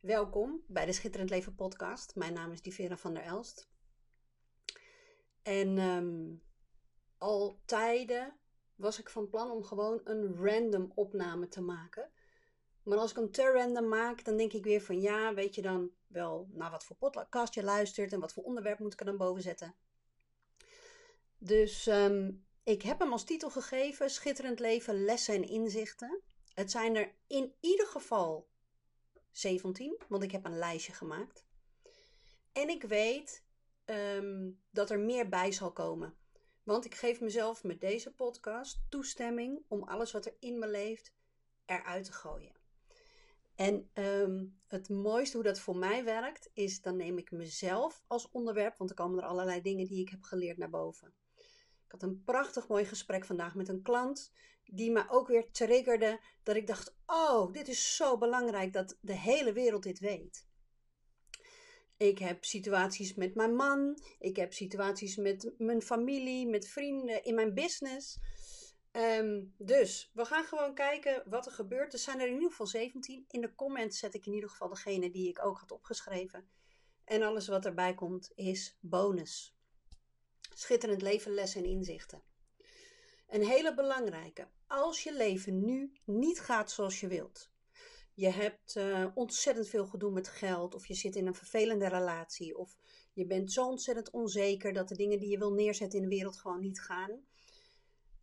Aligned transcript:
Welkom 0.00 0.62
bij 0.66 0.86
de 0.86 0.92
Schitterend 0.92 1.30
Leven 1.30 1.54
podcast. 1.54 2.14
Mijn 2.14 2.32
naam 2.32 2.52
is 2.52 2.62
Divera 2.62 2.96
van 2.96 3.14
der 3.14 3.22
Elst. 3.22 3.68
En 5.42 5.78
um, 5.78 6.42
al 7.18 7.60
tijden 7.64 8.36
was 8.74 8.98
ik 8.98 9.10
van 9.10 9.28
plan 9.28 9.50
om 9.50 9.62
gewoon 9.62 10.00
een 10.04 10.36
random 10.36 10.92
opname 10.94 11.48
te 11.48 11.60
maken. 11.60 12.10
Maar 12.82 12.98
als 12.98 13.10
ik 13.10 13.16
hem 13.16 13.30
te 13.30 13.52
random 13.52 13.88
maak, 13.88 14.24
dan 14.24 14.36
denk 14.36 14.52
ik 14.52 14.64
weer 14.64 14.80
van 14.80 15.00
ja, 15.00 15.34
weet 15.34 15.54
je 15.54 15.62
dan 15.62 15.90
wel 16.06 16.48
naar 16.52 16.70
wat 16.70 16.84
voor 16.84 16.96
podcast 16.96 17.54
je 17.54 17.62
luistert 17.62 18.12
en 18.12 18.20
wat 18.20 18.32
voor 18.32 18.44
onderwerp 18.44 18.78
moet 18.78 18.92
ik 18.92 19.00
er 19.00 19.06
dan 19.06 19.16
boven 19.16 19.42
zetten. 19.42 19.74
Dus 21.38 21.86
um, 21.86 22.46
ik 22.62 22.82
heb 22.82 22.98
hem 22.98 23.12
als 23.12 23.24
titel 23.24 23.50
gegeven: 23.50 24.10
Schitterend 24.10 24.58
leven, 24.58 25.04
lessen 25.04 25.34
en 25.34 25.48
inzichten. 25.48 26.20
Het 26.54 26.70
zijn 26.70 26.96
er 26.96 27.14
in 27.26 27.54
ieder 27.60 27.86
geval 27.86 28.48
17, 29.30 29.98
want 30.08 30.22
ik 30.22 30.30
heb 30.30 30.44
een 30.44 30.58
lijstje 30.58 30.92
gemaakt. 30.92 31.44
En 32.52 32.68
ik 32.68 32.82
weet 32.82 33.44
um, 33.84 34.60
dat 34.70 34.90
er 34.90 34.98
meer 34.98 35.28
bij 35.28 35.52
zal 35.52 35.72
komen. 35.72 36.14
Want 36.62 36.84
ik 36.84 36.94
geef 36.94 37.20
mezelf 37.20 37.64
met 37.64 37.80
deze 37.80 38.14
podcast 38.14 38.80
toestemming 38.88 39.64
om 39.68 39.82
alles 39.82 40.12
wat 40.12 40.26
er 40.26 40.36
in 40.38 40.58
me 40.58 40.68
leeft 40.68 41.14
eruit 41.66 42.04
te 42.04 42.12
gooien. 42.12 42.52
En 43.54 43.90
um, 43.94 44.60
het 44.66 44.88
mooiste 44.88 45.36
hoe 45.36 45.46
dat 45.46 45.60
voor 45.60 45.76
mij 45.76 46.04
werkt, 46.04 46.50
is 46.52 46.80
dan 46.80 46.96
neem 46.96 47.18
ik 47.18 47.30
mezelf 47.30 48.02
als 48.06 48.30
onderwerp, 48.30 48.76
want 48.76 48.90
er 48.90 48.96
komen 48.96 49.18
er 49.18 49.28
allerlei 49.28 49.60
dingen 49.60 49.86
die 49.86 50.00
ik 50.00 50.08
heb 50.08 50.22
geleerd 50.22 50.58
naar 50.58 50.70
boven. 50.70 51.14
Ik 51.84 52.00
had 52.00 52.02
een 52.02 52.22
prachtig 52.24 52.68
mooi 52.68 52.84
gesprek 52.84 53.24
vandaag 53.24 53.54
met 53.54 53.68
een 53.68 53.82
klant 53.82 54.32
die 54.72 54.90
me 54.90 55.04
ook 55.08 55.28
weer 55.28 55.50
triggerde 55.50 56.20
dat 56.42 56.56
ik 56.56 56.66
dacht: 56.66 56.94
"Oh, 57.06 57.52
dit 57.52 57.68
is 57.68 57.96
zo 57.96 58.18
belangrijk 58.18 58.72
dat 58.72 58.98
de 59.00 59.16
hele 59.16 59.52
wereld 59.52 59.82
dit 59.82 59.98
weet." 59.98 60.48
Ik 61.96 62.18
heb 62.18 62.44
situaties 62.44 63.14
met 63.14 63.34
mijn 63.34 63.54
man, 63.54 64.02
ik 64.18 64.36
heb 64.36 64.52
situaties 64.52 65.16
met 65.16 65.52
mijn 65.58 65.82
familie, 65.82 66.46
met 66.46 66.68
vrienden, 66.68 67.24
in 67.24 67.34
mijn 67.34 67.54
business. 67.54 68.18
Um, 68.92 69.54
dus 69.58 70.10
we 70.14 70.24
gaan 70.24 70.44
gewoon 70.44 70.74
kijken 70.74 71.22
wat 71.26 71.46
er 71.46 71.52
gebeurt. 71.52 71.92
Er 71.92 71.98
zijn 71.98 72.20
er 72.20 72.26
in 72.26 72.34
ieder 72.34 72.50
geval 72.50 72.66
17. 72.66 73.24
In 73.28 73.40
de 73.40 73.54
comments 73.54 73.98
zet 73.98 74.14
ik 74.14 74.26
in 74.26 74.32
ieder 74.32 74.50
geval 74.50 74.68
degene 74.68 75.10
die 75.10 75.28
ik 75.28 75.44
ook 75.44 75.58
had 75.58 75.70
opgeschreven. 75.70 76.48
En 77.04 77.22
alles 77.22 77.48
wat 77.48 77.64
erbij 77.64 77.94
komt 77.94 78.32
is 78.34 78.76
bonus. 78.80 79.56
Schitterend 80.54 81.02
leven, 81.02 81.34
lessen 81.34 81.62
en 81.64 81.70
inzichten. 81.70 82.22
Een 83.30 83.44
hele 83.44 83.74
belangrijke. 83.74 84.48
Als 84.66 85.02
je 85.02 85.14
leven 85.14 85.64
nu 85.64 85.92
niet 86.04 86.40
gaat 86.40 86.70
zoals 86.70 87.00
je 87.00 87.06
wilt. 87.06 87.50
Je 88.14 88.28
hebt 88.28 88.76
uh, 88.76 89.06
ontzettend 89.14 89.68
veel 89.68 89.86
gedoe 89.86 90.10
met 90.10 90.28
geld, 90.28 90.74
of 90.74 90.86
je 90.86 90.94
zit 90.94 91.16
in 91.16 91.26
een 91.26 91.34
vervelende 91.34 91.88
relatie, 91.88 92.58
of 92.58 92.76
je 93.12 93.26
bent 93.26 93.52
zo 93.52 93.66
ontzettend 93.66 94.10
onzeker 94.10 94.72
dat 94.72 94.88
de 94.88 94.96
dingen 94.96 95.18
die 95.18 95.30
je 95.30 95.38
wil 95.38 95.52
neerzetten 95.52 95.98
in 95.98 96.08
de 96.08 96.14
wereld 96.14 96.36
gewoon 96.36 96.60
niet 96.60 96.80
gaan. 96.80 97.24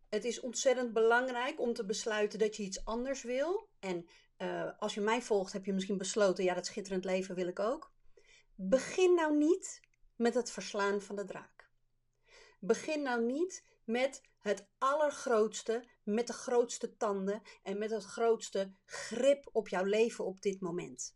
Het 0.09 0.25
is 0.25 0.39
ontzettend 0.39 0.93
belangrijk 0.93 1.59
om 1.59 1.73
te 1.73 1.85
besluiten 1.85 2.39
dat 2.39 2.55
je 2.55 2.63
iets 2.63 2.85
anders 2.85 3.23
wil. 3.23 3.69
En 3.79 4.05
uh, 4.37 4.71
als 4.79 4.93
je 4.93 5.01
mij 5.01 5.21
volgt, 5.21 5.53
heb 5.53 5.65
je 5.65 5.73
misschien 5.73 5.97
besloten: 5.97 6.43
ja, 6.43 6.53
dat 6.53 6.65
schitterend 6.65 7.05
leven 7.05 7.35
wil 7.35 7.47
ik 7.47 7.59
ook. 7.59 7.91
Begin 8.55 9.13
nou 9.13 9.37
niet 9.37 9.81
met 10.15 10.33
het 10.33 10.51
verslaan 10.51 11.01
van 11.01 11.15
de 11.15 11.25
draak. 11.25 11.69
Begin 12.59 13.01
nou 13.01 13.25
niet 13.25 13.63
met 13.83 14.21
het 14.47 14.67
allergrootste, 14.77 15.89
met 16.03 16.27
de 16.27 16.33
grootste 16.33 16.97
tanden 16.97 17.41
en 17.63 17.77
met 17.77 17.89
het 17.89 18.03
grootste 18.03 18.73
grip 18.85 19.49
op 19.51 19.67
jouw 19.67 19.83
leven 19.83 20.25
op 20.25 20.41
dit 20.41 20.61
moment. 20.61 21.15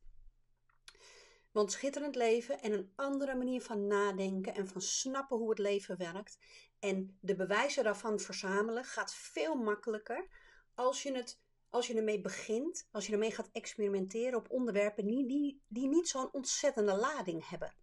Want 1.51 1.71
schitterend 1.71 2.15
leven 2.15 2.61
en 2.61 2.71
een 2.71 2.91
andere 2.95 3.35
manier 3.35 3.61
van 3.61 3.87
nadenken 3.87 4.55
en 4.55 4.67
van 4.67 4.81
snappen 4.81 5.37
hoe 5.37 5.49
het 5.49 5.59
leven 5.59 5.97
werkt 5.97 6.37
en 6.79 7.17
de 7.21 7.35
bewijzen 7.35 7.83
daarvan 7.83 8.19
verzamelen 8.19 8.83
gaat 8.83 9.13
veel 9.13 9.55
makkelijker 9.55 10.27
als 10.75 11.03
je, 11.03 11.11
het, 11.11 11.41
als 11.69 11.87
je 11.87 11.95
ermee 11.95 12.21
begint, 12.21 12.87
als 12.91 13.05
je 13.05 13.11
ermee 13.11 13.31
gaat 13.31 13.49
experimenteren 13.51 14.39
op 14.39 14.51
onderwerpen 14.51 15.05
die, 15.05 15.27
die, 15.27 15.63
die 15.67 15.87
niet 15.87 16.07
zo'n 16.07 16.33
ontzettende 16.33 16.95
lading 16.95 17.49
hebben. 17.49 17.75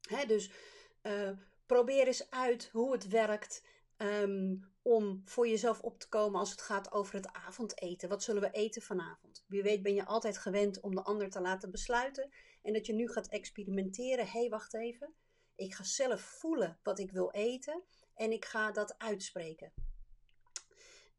He, 0.00 0.26
dus 0.26 0.50
uh, 1.02 1.30
probeer 1.66 2.06
eens 2.06 2.30
uit 2.30 2.68
hoe 2.72 2.92
het 2.92 3.08
werkt 3.08 3.66
um, 3.96 4.69
om 4.82 5.22
voor 5.24 5.48
jezelf 5.48 5.80
op 5.80 5.98
te 5.98 6.08
komen 6.08 6.40
als 6.40 6.50
het 6.50 6.62
gaat 6.62 6.92
over 6.92 7.14
het 7.14 7.32
avondeten. 7.32 8.08
Wat 8.08 8.22
zullen 8.22 8.42
we 8.42 8.50
eten 8.50 8.82
vanavond? 8.82 9.44
Wie 9.46 9.62
weet 9.62 9.82
ben 9.82 9.94
je 9.94 10.04
altijd 10.04 10.38
gewend 10.38 10.80
om 10.80 10.94
de 10.94 11.02
ander 11.02 11.30
te 11.30 11.40
laten 11.40 11.70
besluiten 11.70 12.30
en 12.62 12.72
dat 12.72 12.86
je 12.86 12.92
nu 12.92 13.08
gaat 13.08 13.28
experimenteren. 13.28 14.26
Hé, 14.26 14.40
hey, 14.40 14.48
wacht 14.48 14.74
even. 14.74 15.14
Ik 15.54 15.74
ga 15.74 15.84
zelf 15.84 16.20
voelen 16.20 16.78
wat 16.82 16.98
ik 16.98 17.10
wil 17.10 17.30
eten 17.30 17.82
en 18.14 18.32
ik 18.32 18.44
ga 18.44 18.70
dat 18.70 18.98
uitspreken. 18.98 19.72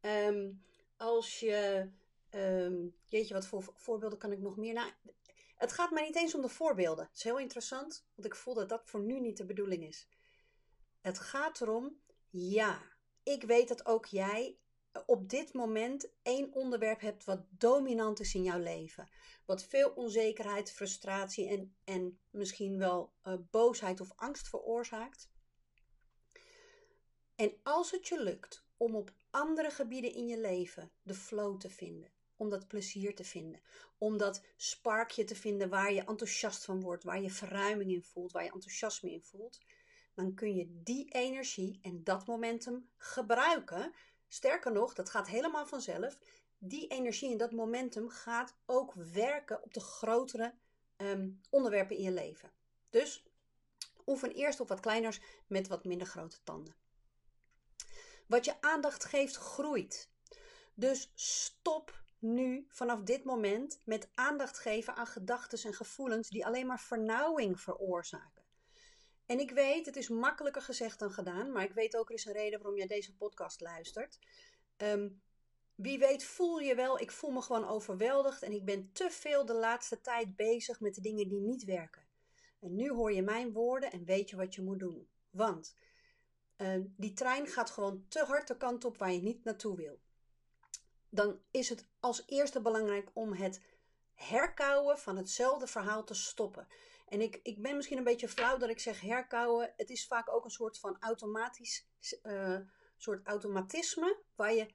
Um, 0.00 0.62
als 0.96 1.40
je, 1.40 1.90
um, 2.30 2.94
jeetje, 3.06 3.34
wat 3.34 3.46
voor 3.46 3.72
voorbeelden 3.76 4.18
kan 4.18 4.32
ik 4.32 4.38
nog 4.38 4.56
meer? 4.56 4.72
Nou, 4.72 4.90
het 5.56 5.72
gaat 5.72 5.90
mij 5.90 6.06
niet 6.06 6.16
eens 6.16 6.34
om 6.34 6.42
de 6.42 6.48
voorbeelden. 6.48 7.04
Het 7.04 7.16
is 7.16 7.22
heel 7.22 7.38
interessant, 7.38 8.06
want 8.14 8.26
ik 8.26 8.34
voel 8.34 8.54
dat 8.54 8.68
dat 8.68 8.82
voor 8.84 9.00
nu 9.00 9.20
niet 9.20 9.36
de 9.36 9.44
bedoeling 9.44 9.86
is. 9.86 10.08
Het 11.00 11.18
gaat 11.18 11.60
erom, 11.60 12.00
ja, 12.30 12.82
ik 13.22 13.42
weet 13.42 13.68
dat 13.68 13.86
ook 13.86 14.06
jij 14.06 14.56
op 15.06 15.28
dit 15.28 15.52
moment 15.52 16.08
één 16.22 16.52
onderwerp 16.52 17.00
hebt 17.00 17.24
wat 17.24 17.40
dominant 17.48 18.20
is 18.20 18.34
in 18.34 18.42
jouw 18.42 18.58
leven. 18.58 19.08
Wat 19.44 19.64
veel 19.64 19.90
onzekerheid, 19.90 20.72
frustratie 20.72 21.48
en, 21.48 21.76
en 21.84 22.18
misschien 22.30 22.78
wel 22.78 23.12
uh, 23.24 23.34
boosheid 23.50 24.00
of 24.00 24.12
angst 24.16 24.48
veroorzaakt. 24.48 25.30
En 27.34 27.54
als 27.62 27.90
het 27.90 28.08
je 28.08 28.22
lukt 28.22 28.64
om 28.76 28.94
op 28.96 29.12
andere 29.30 29.70
gebieden 29.70 30.14
in 30.14 30.26
je 30.26 30.38
leven 30.38 30.92
de 31.02 31.14
flow 31.14 31.60
te 31.60 31.70
vinden, 31.70 32.12
om 32.36 32.48
dat 32.48 32.68
plezier 32.68 33.14
te 33.14 33.24
vinden, 33.24 33.60
om 33.98 34.16
dat 34.16 34.42
sparkje 34.56 35.24
te 35.24 35.36
vinden 35.36 35.68
waar 35.68 35.92
je 35.92 36.04
enthousiast 36.04 36.64
van 36.64 36.80
wordt, 36.80 37.04
waar 37.04 37.20
je 37.20 37.30
verruiming 37.30 37.90
in 37.90 38.02
voelt, 38.02 38.32
waar 38.32 38.44
je 38.44 38.52
enthousiasme 38.52 39.10
in 39.10 39.22
voelt, 39.22 39.58
dan 40.14 40.34
kun 40.34 40.54
je 40.54 40.80
die 40.82 41.10
energie 41.10 41.78
en 41.82 42.04
dat 42.04 42.26
momentum 42.26 42.88
gebruiken. 42.96 43.92
Sterker 44.28 44.72
nog, 44.72 44.94
dat 44.94 45.10
gaat 45.10 45.28
helemaal 45.28 45.66
vanzelf. 45.66 46.18
Die 46.58 46.86
energie 46.86 47.30
en 47.32 47.38
dat 47.38 47.52
momentum 47.52 48.08
gaat 48.08 48.54
ook 48.66 48.94
werken 48.94 49.62
op 49.62 49.74
de 49.74 49.80
grotere 49.80 50.54
um, 50.96 51.40
onderwerpen 51.50 51.96
in 51.96 52.02
je 52.02 52.12
leven. 52.12 52.50
Dus 52.90 53.26
oefen 54.06 54.32
eerst 54.32 54.60
op 54.60 54.68
wat 54.68 54.80
kleiners 54.80 55.20
met 55.46 55.68
wat 55.68 55.84
minder 55.84 56.06
grote 56.06 56.42
tanden. 56.44 56.74
Wat 58.26 58.44
je 58.44 58.60
aandacht 58.60 59.04
geeft, 59.04 59.36
groeit. 59.36 60.10
Dus 60.74 61.12
stop 61.14 62.02
nu 62.18 62.66
vanaf 62.68 63.02
dit 63.02 63.24
moment 63.24 63.80
met 63.84 64.08
aandacht 64.14 64.58
geven 64.58 64.94
aan 64.96 65.06
gedachten 65.06 65.62
en 65.62 65.74
gevoelens 65.74 66.28
die 66.28 66.46
alleen 66.46 66.66
maar 66.66 66.80
vernauwing 66.80 67.60
veroorzaken. 67.60 68.41
En 69.32 69.38
ik 69.38 69.50
weet, 69.50 69.86
het 69.86 69.96
is 69.96 70.08
makkelijker 70.08 70.62
gezegd 70.62 70.98
dan 70.98 71.10
gedaan, 71.10 71.52
maar 71.52 71.64
ik 71.64 71.72
weet 71.72 71.96
ook 71.96 72.08
er 72.08 72.14
is 72.14 72.24
een 72.24 72.32
reden 72.32 72.58
waarom 72.58 72.78
jij 72.78 72.86
deze 72.86 73.16
podcast 73.16 73.60
luistert. 73.60 74.18
Um, 74.76 75.22
wie 75.74 75.98
weet 75.98 76.24
voel 76.24 76.58
je 76.58 76.74
wel, 76.74 77.00
ik 77.00 77.10
voel 77.10 77.30
me 77.30 77.42
gewoon 77.42 77.68
overweldigd 77.68 78.42
en 78.42 78.52
ik 78.52 78.64
ben 78.64 78.90
te 78.92 79.10
veel 79.10 79.46
de 79.46 79.54
laatste 79.54 80.00
tijd 80.00 80.36
bezig 80.36 80.80
met 80.80 80.94
de 80.94 81.00
dingen 81.00 81.28
die 81.28 81.40
niet 81.40 81.64
werken. 81.64 82.02
En 82.60 82.76
nu 82.76 82.90
hoor 82.90 83.12
je 83.12 83.22
mijn 83.22 83.52
woorden 83.52 83.92
en 83.92 84.04
weet 84.04 84.30
je 84.30 84.36
wat 84.36 84.54
je 84.54 84.62
moet 84.62 84.80
doen. 84.80 85.08
Want 85.30 85.76
uh, 86.56 86.84
die 86.96 87.12
trein 87.12 87.46
gaat 87.46 87.70
gewoon 87.70 88.04
te 88.08 88.24
hard 88.24 88.48
de 88.48 88.56
kant 88.56 88.84
op 88.84 88.98
waar 88.98 89.12
je 89.12 89.22
niet 89.22 89.44
naartoe 89.44 89.76
wil. 89.76 90.00
Dan 91.08 91.40
is 91.50 91.68
het 91.68 91.86
als 92.00 92.22
eerste 92.26 92.60
belangrijk 92.60 93.10
om 93.12 93.32
het 93.32 93.62
herkauwen 94.14 94.98
van 94.98 95.16
hetzelfde 95.16 95.66
verhaal 95.66 96.04
te 96.04 96.14
stoppen. 96.14 96.66
En 97.12 97.20
ik, 97.20 97.40
ik 97.42 97.62
ben 97.62 97.76
misschien 97.76 97.98
een 97.98 98.04
beetje 98.04 98.28
flauw 98.28 98.56
dat 98.56 98.68
ik 98.68 98.80
zeg 98.80 99.00
herkauwen. 99.00 99.72
Het 99.76 99.90
is 99.90 100.06
vaak 100.06 100.34
ook 100.34 100.44
een 100.44 100.50
soort 100.50 100.78
van 100.78 100.96
automatisch, 101.00 101.88
uh, 102.22 102.58
soort 102.96 103.26
automatisme 103.26 104.22
waar 104.34 104.52
je, 104.52 104.74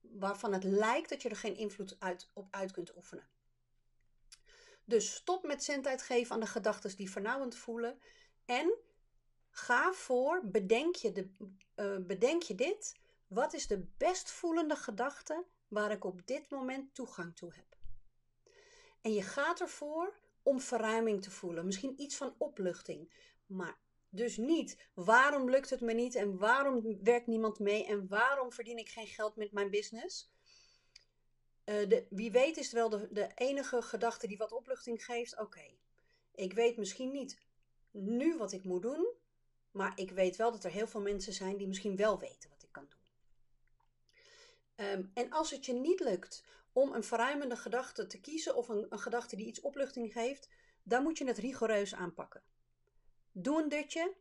waarvan 0.00 0.52
het 0.52 0.64
lijkt 0.64 1.08
dat 1.08 1.22
je 1.22 1.28
er 1.28 1.36
geen 1.36 1.56
invloed 1.56 1.96
uit, 1.98 2.30
op 2.32 2.48
uit 2.50 2.72
kunt 2.72 2.96
oefenen. 2.96 3.28
Dus 4.84 5.14
stop 5.14 5.46
met 5.46 5.64
zendtijd 5.64 6.02
geven 6.02 6.34
aan 6.34 6.40
de 6.40 6.46
gedachten 6.46 6.96
die 6.96 7.10
vernauwend 7.10 7.56
voelen. 7.56 8.00
En 8.44 8.78
ga 9.50 9.92
voor, 9.92 10.40
bedenk 10.44 10.94
je, 10.94 11.12
de, 11.12 11.30
uh, 11.76 12.06
bedenk 12.06 12.42
je 12.42 12.54
dit. 12.54 12.94
Wat 13.26 13.52
is 13.52 13.66
de 13.66 13.86
best 13.96 14.30
voelende 14.30 14.76
gedachte 14.76 15.44
waar 15.68 15.90
ik 15.90 16.04
op 16.04 16.26
dit 16.26 16.50
moment 16.50 16.94
toegang 16.94 17.36
toe 17.36 17.52
heb? 17.54 17.76
En 19.00 19.12
je 19.12 19.22
gaat 19.22 19.60
ervoor 19.60 20.24
om 20.46 20.60
verruiming 20.60 21.22
te 21.22 21.30
voelen. 21.30 21.66
Misschien 21.66 22.00
iets 22.00 22.16
van 22.16 22.34
opluchting. 22.38 23.12
Maar 23.46 23.78
dus 24.08 24.36
niet 24.36 24.88
waarom 24.94 25.50
lukt 25.50 25.70
het 25.70 25.80
me 25.80 25.92
niet 25.92 26.14
en 26.14 26.38
waarom 26.38 26.98
werkt 27.02 27.26
niemand 27.26 27.58
mee 27.58 27.86
en 27.86 28.08
waarom 28.08 28.52
verdien 28.52 28.78
ik 28.78 28.88
geen 28.88 29.06
geld 29.06 29.36
met 29.36 29.52
mijn 29.52 29.70
business. 29.70 30.30
Eh, 31.64 31.88
de, 31.88 32.06
wie 32.10 32.30
weet 32.30 32.56
is 32.56 32.64
het 32.64 32.74
wel 32.74 32.88
de, 32.88 33.08
de 33.12 33.30
enige 33.34 33.82
gedachte 33.82 34.26
die 34.26 34.36
wat 34.36 34.52
opluchting 34.52 35.04
geeft. 35.04 35.38
Oké, 35.38 35.76
ik 36.34 36.52
weet 36.52 36.76
misschien 36.76 37.12
niet 37.12 37.38
nu 37.90 38.36
wat 38.36 38.52
ik 38.52 38.64
moet 38.64 38.82
doen, 38.82 39.06
maar 39.70 39.92
ik 39.98 40.10
weet 40.10 40.36
wel 40.36 40.52
dat 40.52 40.64
er 40.64 40.70
heel 40.70 40.86
veel 40.86 41.00
mensen 41.00 41.32
zijn 41.32 41.56
die 41.56 41.66
misschien 41.66 41.96
wel 41.96 42.18
weten 42.18 42.50
wat 42.50 42.62
ik 42.62 42.72
kan 42.72 42.86
doen. 42.88 43.00
Ehm, 44.76 45.04
en 45.14 45.30
als 45.30 45.50
het 45.50 45.66
je 45.66 45.72
niet 45.72 46.00
lukt 46.00 46.44
om 46.72 46.92
een 46.92 47.04
verruimende 47.04 47.56
gedachte 47.56 48.06
te 48.06 48.20
kiezen 48.20 48.56
of 48.56 48.68
een, 48.68 48.86
een 48.88 48.98
gedachte 48.98 49.36
die 49.36 49.46
iets 49.46 49.60
opluchting 49.60 50.12
geeft, 50.12 50.48
dan 50.82 51.02
moet 51.02 51.18
je 51.18 51.26
het 51.26 51.38
rigoureus 51.38 51.94
aanpakken. 51.94 52.42
Doe 53.32 53.62
een 53.62 53.68
dutje 53.68 54.14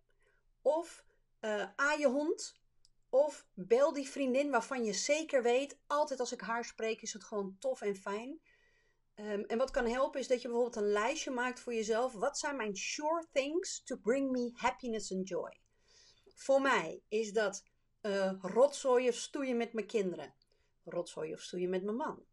of 0.61 1.05
uh, 1.41 1.67
a 1.79 1.93
je 1.93 2.07
hond 2.07 2.59
of 3.09 3.47
bel 3.53 3.93
die 3.93 4.09
vriendin 4.09 4.51
waarvan 4.51 4.83
je 4.83 4.93
zeker 4.93 5.43
weet, 5.43 5.77
altijd 5.87 6.19
als 6.19 6.31
ik 6.31 6.41
haar 6.41 6.65
spreek 6.65 7.01
is 7.01 7.13
het 7.13 7.23
gewoon 7.23 7.55
tof 7.59 7.81
en 7.81 7.95
fijn. 7.95 8.39
Um, 9.15 9.43
en 9.43 9.57
wat 9.57 9.71
kan 9.71 9.87
helpen 9.87 10.19
is 10.19 10.27
dat 10.27 10.41
je 10.41 10.47
bijvoorbeeld 10.47 10.75
een 10.75 10.91
lijstje 10.91 11.31
maakt 11.31 11.59
voor 11.59 11.73
jezelf. 11.73 12.13
Wat 12.13 12.37
zijn 12.37 12.55
mijn 12.55 12.75
sure 12.75 13.25
things 13.31 13.83
to 13.83 13.97
bring 13.97 14.31
me 14.31 14.51
happiness 14.53 15.11
and 15.11 15.27
joy? 15.27 15.59
Voor 16.33 16.61
mij 16.61 17.01
is 17.07 17.33
dat 17.33 17.63
uh, 18.01 18.31
rotzooi 18.41 19.09
of 19.09 19.15
stoeien 19.15 19.57
met 19.57 19.73
mijn 19.73 19.87
kinderen. 19.87 20.35
Rotzooi 20.85 21.33
of 21.33 21.41
stoeien 21.41 21.69
met 21.69 21.83
mijn 21.83 21.95
man. 21.95 22.25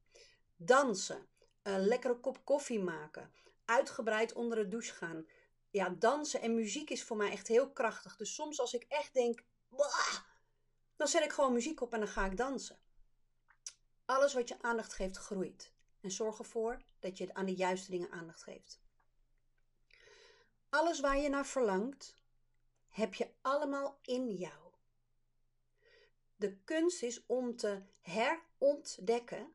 Dansen. 0.57 1.29
Een 1.63 1.87
lekkere 1.87 2.21
kop 2.21 2.45
koffie 2.45 2.81
maken. 2.81 3.33
Uitgebreid 3.65 4.33
onder 4.33 4.59
de 4.59 4.69
douche 4.69 4.95
gaan. 4.95 5.27
Ja, 5.71 5.89
dansen 5.89 6.41
en 6.41 6.55
muziek 6.55 6.91
is 6.91 7.05
voor 7.05 7.17
mij 7.17 7.31
echt 7.31 7.49
heel 7.49 7.73
krachtig. 7.73 8.17
Dus 8.17 8.35
soms 8.35 8.61
als 8.61 8.75
ik 8.75 8.85
echt 8.89 9.15
denk, 9.15 9.45
dan 10.97 11.09
zet 11.09 11.25
ik 11.25 11.33
gewoon 11.33 11.53
muziek 11.53 11.81
op 11.81 11.93
en 11.93 11.99
dan 11.99 12.09
ga 12.09 12.27
ik 12.27 12.37
dansen. 12.37 12.79
Alles 14.05 14.35
wat 14.35 14.49
je 14.49 14.63
aandacht 14.63 14.93
geeft, 14.93 15.17
groeit. 15.17 15.73
En 16.01 16.11
zorg 16.11 16.39
ervoor 16.39 16.83
dat 17.01 17.19
je 17.19 17.35
aan 17.35 17.47
de 17.47 17.55
juiste 17.55 17.91
dingen 17.91 18.11
aandacht 18.11 18.43
geeft. 18.43 18.81
Alles 20.69 21.01
waar 21.01 21.19
je 21.19 21.29
naar 21.29 21.47
verlangt, 21.47 22.15
heb 22.89 23.15
je 23.15 23.31
allemaal 23.41 23.99
in 24.03 24.31
jou. 24.31 24.72
De 26.43 26.57
kunst 26.65 27.03
is 27.03 27.27
om 27.27 27.57
te 27.57 27.83
herontdekken 28.01 29.53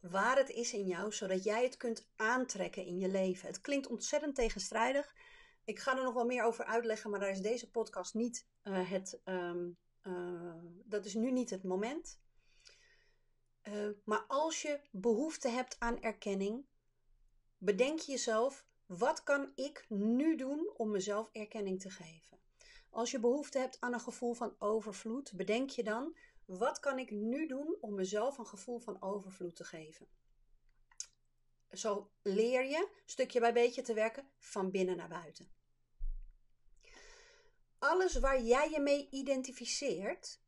waar 0.00 0.36
het 0.36 0.50
is 0.50 0.72
in 0.72 0.86
jou, 0.86 1.12
zodat 1.12 1.44
jij 1.44 1.62
het 1.62 1.76
kunt 1.76 2.10
aantrekken 2.16 2.84
in 2.84 2.98
je 2.98 3.08
leven. 3.08 3.48
Het 3.48 3.60
klinkt 3.60 3.86
ontzettend 3.86 4.34
tegenstrijdig. 4.34 5.14
Ik 5.64 5.78
ga 5.78 5.96
er 5.96 6.02
nog 6.02 6.14
wel 6.14 6.24
meer 6.24 6.44
over 6.44 6.64
uitleggen, 6.64 7.10
maar 7.10 7.20
daar 7.20 7.30
is 7.30 7.40
deze 7.40 7.70
podcast 7.70 8.14
niet 8.14 8.46
uh, 8.64 8.90
het. 8.90 9.20
Um, 9.24 9.78
uh, 10.02 10.54
dat 10.84 11.04
is 11.04 11.14
nu 11.14 11.30
niet 11.30 11.50
het 11.50 11.62
moment. 11.62 12.20
Uh, 13.62 13.88
maar 14.04 14.24
als 14.26 14.62
je 14.62 14.80
behoefte 14.90 15.48
hebt 15.48 15.76
aan 15.78 16.00
erkenning, 16.02 16.66
bedenk 17.58 17.98
jezelf: 17.98 18.66
wat 18.86 19.22
kan 19.22 19.52
ik 19.54 19.84
nu 19.88 20.36
doen 20.36 20.72
om 20.76 20.90
mezelf 20.90 21.28
erkenning 21.32 21.80
te 21.80 21.90
geven? 21.90 22.38
Als 22.90 23.10
je 23.10 23.20
behoefte 23.20 23.58
hebt 23.58 23.80
aan 23.80 23.92
een 23.92 24.00
gevoel 24.00 24.34
van 24.34 24.54
overvloed, 24.58 25.32
bedenk 25.32 25.70
je 25.70 25.82
dan: 25.82 26.16
wat 26.44 26.80
kan 26.80 26.98
ik 26.98 27.10
nu 27.10 27.46
doen 27.46 27.76
om 27.80 27.94
mezelf 27.94 28.38
een 28.38 28.46
gevoel 28.46 28.78
van 28.78 29.02
overvloed 29.02 29.56
te 29.56 29.64
geven? 29.64 30.06
Zo 31.72 32.10
leer 32.22 32.64
je 32.64 32.88
stukje 33.04 33.40
bij 33.40 33.52
beetje 33.52 33.82
te 33.82 33.94
werken 33.94 34.28
van 34.38 34.70
binnen 34.70 34.96
naar 34.96 35.08
buiten. 35.08 35.50
Alles 37.78 38.18
waar 38.18 38.42
jij 38.42 38.70
je 38.70 38.80
mee 38.80 39.08
identificeert, 39.10 40.40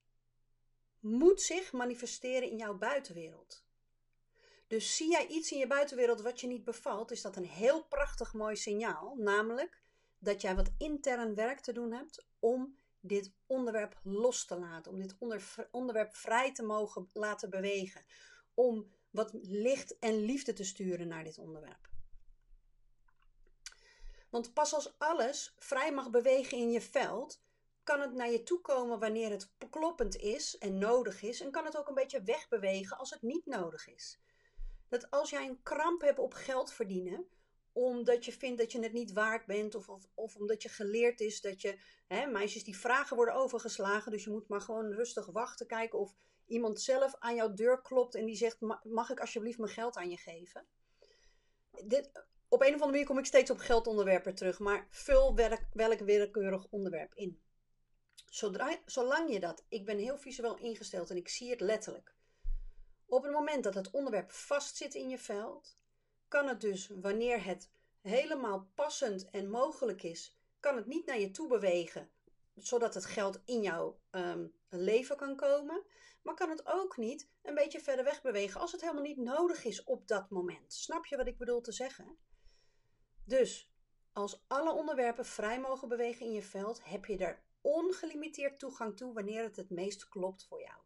moet 1.00 1.42
zich 1.42 1.72
manifesteren 1.72 2.50
in 2.50 2.56
jouw 2.56 2.74
buitenwereld. 2.74 3.64
Dus 4.66 4.96
zie 4.96 5.10
jij 5.10 5.26
iets 5.26 5.52
in 5.52 5.58
je 5.58 5.66
buitenwereld 5.66 6.20
wat 6.20 6.40
je 6.40 6.46
niet 6.46 6.64
bevalt, 6.64 7.10
is 7.10 7.22
dat 7.22 7.36
een 7.36 7.46
heel 7.46 7.84
prachtig 7.84 8.32
mooi 8.32 8.56
signaal. 8.56 9.14
Namelijk 9.16 9.82
dat 10.20 10.40
jij 10.40 10.56
wat 10.56 10.70
intern 10.78 11.34
werk 11.34 11.60
te 11.60 11.72
doen 11.72 11.92
hebt 11.92 12.26
om 12.38 12.78
dit 13.00 13.32
onderwerp 13.46 14.00
los 14.02 14.44
te 14.44 14.58
laten. 14.58 14.92
Om 14.92 15.00
dit 15.00 15.16
onderwerp 15.70 16.14
vrij 16.14 16.52
te 16.52 16.62
mogen 16.62 17.08
laten 17.12 17.50
bewegen. 17.50 18.04
Om 18.54 18.90
wat 19.10 19.30
licht 19.42 19.98
en 19.98 20.24
liefde 20.24 20.52
te 20.52 20.64
sturen 20.64 21.08
naar 21.08 21.24
dit 21.24 21.38
onderwerp. 21.38 21.88
Want 24.30 24.52
pas 24.52 24.74
als 24.74 24.98
alles 24.98 25.54
vrij 25.58 25.92
mag 25.92 26.10
bewegen 26.10 26.58
in 26.58 26.70
je 26.70 26.80
veld, 26.80 27.40
kan 27.82 28.00
het 28.00 28.12
naar 28.12 28.30
je 28.30 28.42
toe 28.42 28.60
komen 28.60 28.98
wanneer 28.98 29.30
het 29.30 29.50
kloppend 29.70 30.16
is 30.16 30.58
en 30.58 30.78
nodig 30.78 31.22
is. 31.22 31.40
En 31.40 31.50
kan 31.50 31.64
het 31.64 31.76
ook 31.76 31.88
een 31.88 31.94
beetje 31.94 32.22
wegbewegen 32.22 32.98
als 32.98 33.10
het 33.10 33.22
niet 33.22 33.46
nodig 33.46 33.88
is. 33.88 34.20
Dat 34.88 35.10
als 35.10 35.30
jij 35.30 35.48
een 35.48 35.62
kramp 35.62 36.00
hebt 36.00 36.18
op 36.18 36.34
geld 36.34 36.72
verdienen, 36.72 37.28
omdat 37.72 38.24
je 38.24 38.32
vindt 38.32 38.58
dat 38.58 38.72
je 38.72 38.82
het 38.82 38.92
niet 38.92 39.12
waard 39.12 39.46
bent, 39.46 39.74
of, 39.74 39.88
of, 40.14 40.36
omdat 40.36 40.62
je 40.62 40.68
geleerd 40.68 41.20
is 41.20 41.40
dat 41.40 41.60
je, 41.60 41.78
hè, 42.06 42.26
meisjes 42.26 42.64
die 42.64 42.76
vragen 42.76 43.16
worden 43.16 43.34
overgeslagen, 43.34 44.12
dus 44.12 44.24
je 44.24 44.30
moet 44.30 44.48
maar 44.48 44.60
gewoon 44.60 44.92
rustig 44.92 45.26
wachten, 45.26 45.66
kijken 45.66 45.98
of 45.98 46.14
iemand 46.46 46.80
zelf 46.80 47.14
aan 47.18 47.34
jouw 47.34 47.52
deur 47.52 47.82
klopt 47.82 48.14
en 48.14 48.24
die 48.24 48.36
zegt: 48.36 48.60
Mag 48.82 49.10
ik 49.10 49.20
alsjeblieft 49.20 49.58
mijn 49.58 49.72
geld 49.72 49.96
aan 49.96 50.10
je 50.10 50.16
geven? 50.16 50.66
Dit, 51.84 52.10
op 52.48 52.60
een 52.60 52.66
of 52.66 52.72
andere 52.72 52.90
manier 52.90 53.06
kom 53.06 53.18
ik 53.18 53.26
steeds 53.26 53.50
op 53.50 53.58
geldonderwerpen 53.58 54.34
terug, 54.34 54.58
maar 54.58 54.86
vul 54.90 55.34
welk, 55.34 55.60
welk 55.72 55.98
willekeurig 55.98 56.66
onderwerp 56.70 57.14
in. 57.14 57.40
Zodra, 58.30 58.78
zolang 58.84 59.32
je 59.32 59.40
dat, 59.40 59.64
ik 59.68 59.84
ben 59.84 59.98
heel 59.98 60.18
visueel 60.18 60.58
ingesteld 60.58 61.10
en 61.10 61.16
ik 61.16 61.28
zie 61.28 61.50
het 61.50 61.60
letterlijk. 61.60 62.14
Op 63.06 63.22
het 63.22 63.32
moment 63.32 63.64
dat 63.64 63.74
het 63.74 63.90
onderwerp 63.90 64.30
vastzit 64.30 64.94
in 64.94 65.08
je 65.08 65.18
veld, 65.18 65.78
kan 66.30 66.48
het 66.48 66.60
dus, 66.60 66.90
wanneer 67.00 67.44
het 67.44 67.70
helemaal 68.00 68.70
passend 68.74 69.30
en 69.30 69.50
mogelijk 69.50 70.02
is, 70.02 70.38
kan 70.60 70.76
het 70.76 70.86
niet 70.86 71.06
naar 71.06 71.18
je 71.18 71.30
toe 71.30 71.48
bewegen, 71.48 72.10
zodat 72.54 72.94
het 72.94 73.04
geld 73.04 73.40
in 73.44 73.62
jouw 73.62 74.00
um, 74.10 74.54
leven 74.68 75.16
kan 75.16 75.36
komen. 75.36 75.84
Maar 76.22 76.34
kan 76.34 76.50
het 76.50 76.66
ook 76.66 76.96
niet 76.96 77.30
een 77.42 77.54
beetje 77.54 77.80
verder 77.80 78.04
weg 78.04 78.22
bewegen 78.22 78.60
als 78.60 78.72
het 78.72 78.80
helemaal 78.80 79.02
niet 79.02 79.16
nodig 79.16 79.64
is 79.64 79.84
op 79.84 80.08
dat 80.08 80.30
moment. 80.30 80.72
Snap 80.72 81.06
je 81.06 81.16
wat 81.16 81.26
ik 81.26 81.38
bedoel 81.38 81.60
te 81.60 81.72
zeggen? 81.72 82.18
Dus 83.24 83.72
als 84.12 84.44
alle 84.46 84.72
onderwerpen 84.72 85.24
vrij 85.24 85.60
mogen 85.60 85.88
bewegen 85.88 86.26
in 86.26 86.32
je 86.32 86.42
veld, 86.42 86.84
heb 86.84 87.04
je 87.04 87.16
er 87.16 87.42
ongelimiteerd 87.60 88.58
toegang 88.58 88.96
toe 88.96 89.12
wanneer 89.12 89.42
het 89.42 89.56
het 89.56 89.70
meest 89.70 90.08
klopt 90.08 90.46
voor 90.46 90.60
jou. 90.60 90.78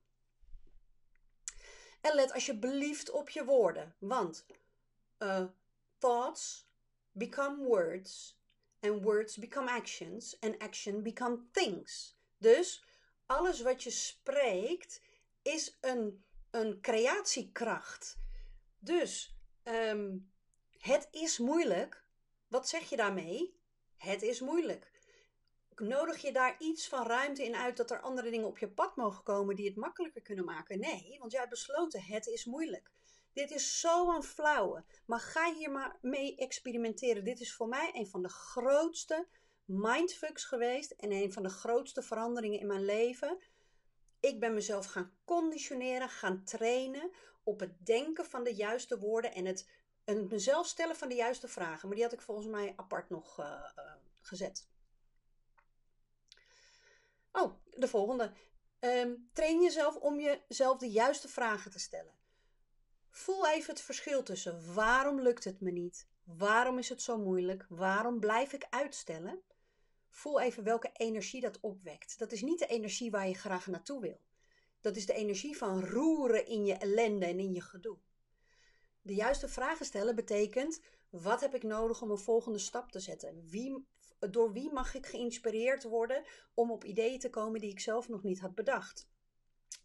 En 2.01 2.15
let 2.15 2.33
alsjeblieft 2.33 3.11
op 3.11 3.29
je 3.29 3.45
woorden, 3.45 3.95
want 3.99 4.47
thoughts 5.99 6.69
become 7.13 7.65
words 7.65 8.39
and 8.81 9.05
words 9.05 9.37
become 9.37 9.69
actions 9.69 10.37
and 10.41 10.55
action 10.59 11.03
become 11.03 11.39
things. 11.53 12.17
Dus 12.39 12.85
alles 13.27 13.63
wat 13.63 13.83
je 13.83 13.91
spreekt 13.91 15.01
is 15.43 15.79
een, 15.81 16.25
een 16.51 16.81
creatiekracht. 16.81 18.19
Dus 18.79 19.37
um, 19.65 20.33
het 20.79 21.09
is 21.11 21.39
moeilijk. 21.39 22.05
Wat 22.49 22.69
zeg 22.69 22.91
je 22.91 22.97
daarmee? 22.97 23.59
Het 23.97 24.23
is 24.23 24.41
moeilijk 24.41 24.93
nodig 25.81 26.23
je 26.23 26.33
daar 26.33 26.57
iets 26.59 26.89
van 26.89 27.07
ruimte 27.07 27.45
in 27.45 27.57
uit 27.57 27.77
dat 27.77 27.91
er 27.91 28.01
andere 28.01 28.31
dingen 28.31 28.47
op 28.47 28.59
je 28.59 28.69
pad 28.69 28.97
mogen 28.97 29.23
komen 29.23 29.57
die 29.57 29.67
het 29.67 29.77
makkelijker 29.77 30.23
kunnen 30.23 30.45
maken? 30.45 30.79
Nee, 30.79 31.17
want 31.19 31.31
jij 31.31 31.41
hebt 31.41 31.53
besloten, 31.53 32.03
het 32.03 32.27
is 32.27 32.45
moeilijk. 32.45 32.91
Dit 33.35 33.51
is 33.51 33.81
zo'n 33.81 34.23
flauwe. 34.23 34.85
Maar 35.07 35.21
ga 35.21 35.53
hier 35.53 35.71
maar 35.71 35.99
mee 36.01 36.37
experimenteren. 36.37 37.25
Dit 37.25 37.41
is 37.41 37.55
voor 37.55 37.69
mij 37.69 37.91
een 37.93 38.07
van 38.07 38.23
de 38.23 38.29
grootste 38.29 39.27
mindfucks 39.65 40.45
geweest 40.45 40.91
en 40.91 41.13
een 41.13 41.33
van 41.33 41.43
de 41.43 41.49
grootste 41.49 42.03
veranderingen 42.03 42.61
in 42.61 42.67
mijn 42.67 42.85
leven. 42.85 43.39
Ik 44.21 44.41
ben 44.41 44.55
mezelf 44.55 44.87
gaan 44.87 45.13
conditioneren, 45.25 46.09
gaan 46.09 46.45
trainen 46.45 47.11
op 47.43 47.61
het 47.61 47.87
denken 47.87 48.25
van 48.25 48.45
de 48.45 48.55
juiste 48.55 48.99
woorden 48.99 49.33
en 49.33 49.45
het, 49.45 49.69
mezelf 50.29 50.67
stellen 50.67 50.97
van 50.97 51.09
de 51.09 51.15
juiste 51.15 51.49
vragen. 51.49 51.89
Maar 51.89 51.97
die 51.97 52.05
had 52.05 52.15
ik 52.15 52.21
volgens 52.21 52.47
mij 52.47 52.73
apart 52.77 53.11
nog 53.11 53.41
uh, 53.41 53.47
uh, 53.79 53.93
gezet. 54.21 54.69
Oh, 57.33 57.55
de 57.71 57.89
volgende. 57.89 58.33
Um, 58.81 59.31
train 59.33 59.63
jezelf 59.63 59.97
om 59.97 60.21
jezelf 60.21 60.79
de 60.79 60.91
juiste 60.91 61.29
vragen 61.29 61.71
te 61.71 61.79
stellen. 61.79 62.15
Voel 63.17 63.49
even 63.49 63.75
het 63.75 63.83
verschil 63.83 64.23
tussen 64.23 64.75
waarom 64.75 65.21
lukt 65.21 65.45
het 65.45 65.61
me 65.61 65.71
niet? 65.71 66.09
Waarom 66.25 66.79
is 66.79 66.89
het 66.89 67.03
zo 67.03 67.19
moeilijk? 67.19 67.67
Waarom 67.69 68.21
blijf 68.21 68.53
ik 68.53 68.67
uitstellen? 68.71 69.43
Voel 70.09 70.41
even 70.41 70.65
welke 70.65 70.91
energie 70.93 71.41
dat 71.41 71.61
opwekt. 71.61 72.19
Dat 72.19 72.33
is 72.33 72.43
niet 72.43 72.59
de 72.59 72.67
energie 72.67 73.11
waar 73.11 73.29
je 73.29 73.35
graag 73.35 73.67
naartoe 73.67 74.01
wil. 74.01 74.21
Dat 74.81 74.97
is 74.97 75.07
de 75.07 75.13
energie 75.13 75.57
van 75.57 75.85
roeren 75.85 76.47
in 76.47 76.65
je 76.65 76.75
ellende 76.75 77.27
en 77.27 77.39
in 77.39 77.53
je 77.53 77.61
gedoe. 77.61 77.99
De 79.03 79.15
juiste 79.15 79.49
vragen 79.49 79.87
stellen 79.87 80.15
betekent: 80.15 80.81
wat 81.11 81.41
heb 81.41 81.55
ik 81.55 81.63
nodig 81.63 82.03
om 82.03 82.11
een 82.11 82.19
volgende 82.19 82.59
stap 82.59 82.93
te 82.93 83.01
zetten? 83.01 83.49
Wie 83.49 83.87
door 84.31 84.53
wie 84.53 84.73
mag 84.73 84.95
ik 84.95 85.07
geïnspireerd 85.07 85.83
worden 85.83 86.25
om 86.55 86.71
op 86.71 86.85
ideeën 86.85 87.19
te 87.19 87.31
komen 87.31 87.61
die 87.61 87.71
ik 87.71 87.81
zelf 87.81 88.09
nog 88.09 88.23
niet 88.23 88.41
had 88.41 88.55
bedacht? 88.55 89.09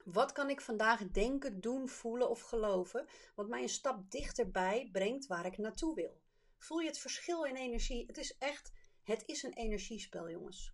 Wat 0.06 0.32
kan 0.32 0.50
ik 0.50 0.62
vandaag 0.62 1.08
denken, 1.08 1.62
doen, 1.62 1.90
voelen 1.90 2.30
of 2.30 2.42
geloven, 2.42 3.08
wat 3.36 3.48
mij 3.48 3.62
een 3.62 3.70
stap 3.70 4.12
dichterbij 4.12 4.90
brengt 4.92 5.28
waar 5.28 5.46
ik 5.46 5.58
naartoe 5.58 5.96
wil? 5.96 6.22
Voel 6.58 6.80
je 6.80 6.88
het 6.88 7.00
verschil 7.00 7.44
in 7.44 7.56
energie? 7.56 8.06
Het 8.08 8.18
is 8.18 8.38
echt, 8.38 8.72
het 9.04 9.24
is 9.26 9.44
een 9.44 9.54
energiespel, 9.54 10.30
jongens. 10.30 10.74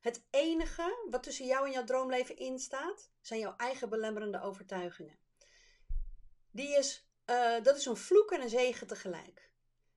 Het 0.00 0.26
enige 0.30 1.06
wat 1.10 1.22
tussen 1.22 1.46
jou 1.46 1.66
en 1.66 1.72
jouw 1.72 1.84
droomleven 1.84 2.36
instaat, 2.36 3.10
zijn 3.20 3.40
jouw 3.40 3.56
eigen 3.56 3.88
belemmerende 3.88 4.40
overtuigingen. 4.40 5.18
Die 6.50 6.76
is, 6.76 7.08
uh, 7.26 7.62
dat 7.62 7.76
is 7.76 7.86
een 7.86 7.96
vloek 7.96 8.30
en 8.30 8.40
een 8.40 8.48
zegen 8.48 8.86
tegelijk. 8.86 9.50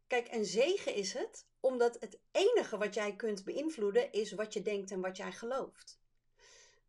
Kijk, 0.08 0.32
een 0.32 0.46
zegen 0.46 0.96
is 0.96 1.14
het, 1.14 1.46
omdat 1.62 2.00
het 2.00 2.20
enige 2.32 2.77
wat 2.77 2.94
jij 2.94 3.15
kunt 3.15 3.44
beïnvloeden 3.44 4.12
is 4.12 4.32
wat 4.32 4.53
je 4.53 4.62
denkt 4.62 4.91
en 4.91 5.01
wat 5.01 5.18
jij 5.18 5.32
gelooft. 5.32 6.00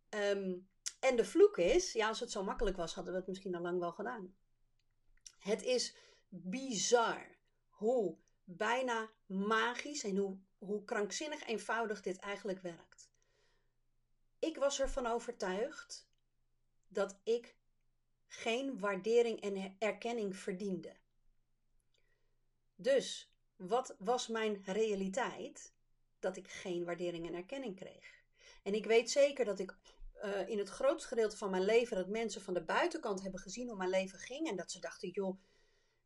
Ehm, 0.09 0.55
en 1.01 1.17
de 1.17 1.25
vloek 1.25 1.59
is, 1.59 1.93
ja, 1.93 2.09
als 2.09 2.21
het 2.21 2.31
zo 2.31 2.45
makkelijk 2.45 2.77
was, 2.77 2.95
hadden 2.95 3.13
we 3.13 3.19
het 3.19 3.29
misschien 3.29 3.55
al 3.55 3.63
lang 3.63 3.79
wel 3.79 3.93
gedaan. 3.93 4.35
Het 5.39 5.63
is 5.63 5.97
bizar 6.29 7.27
hoe 7.69 8.17
bijna 8.45 9.11
magisch 9.27 10.05
en 10.05 10.17
hoe, 10.17 10.39
hoe 10.59 10.85
krankzinnig 10.85 11.47
eenvoudig 11.47 12.03
dit 12.03 12.19
eigenlijk 12.19 12.61
werkt. 12.61 13.11
Ik 14.39 14.57
was 14.57 14.81
ervan 14.81 15.07
overtuigd 15.07 16.09
dat 16.89 17.19
ik 17.23 17.57
geen 18.27 18.79
waardering 18.79 19.41
en 19.41 19.77
erkenning 19.79 20.37
verdiende. 20.37 20.97
Dus 22.75 23.32
wat 23.67 23.97
was 23.99 24.29
mijn 24.29 24.63
realiteit? 24.65 25.73
Dat 26.19 26.37
ik 26.37 26.49
geen 26.49 26.85
waardering 26.85 27.27
en 27.27 27.35
erkenning 27.35 27.77
kreeg. 27.77 28.21
En 28.63 28.75
ik 28.75 28.87
weet 28.87 29.11
zeker 29.11 29.45
dat 29.45 29.59
ik 29.59 29.77
uh, 30.25 30.49
in 30.49 30.59
het 30.59 30.69
grootste 30.69 31.09
gedeelte 31.09 31.37
van 31.37 31.51
mijn 31.51 31.65
leven 31.65 31.97
dat 31.97 32.09
mensen 32.09 32.43
van 32.43 32.55
de 32.55 32.65
buitenkant 32.65 33.23
hebben 33.23 33.41
gezien 33.41 33.69
hoe 33.69 33.77
mijn 33.77 33.91
leven 33.91 34.19
ging. 34.19 34.49
En 34.49 34.57
dat 34.57 34.71
ze 34.71 34.81
dachten, 34.81 35.09
joh, 35.09 35.41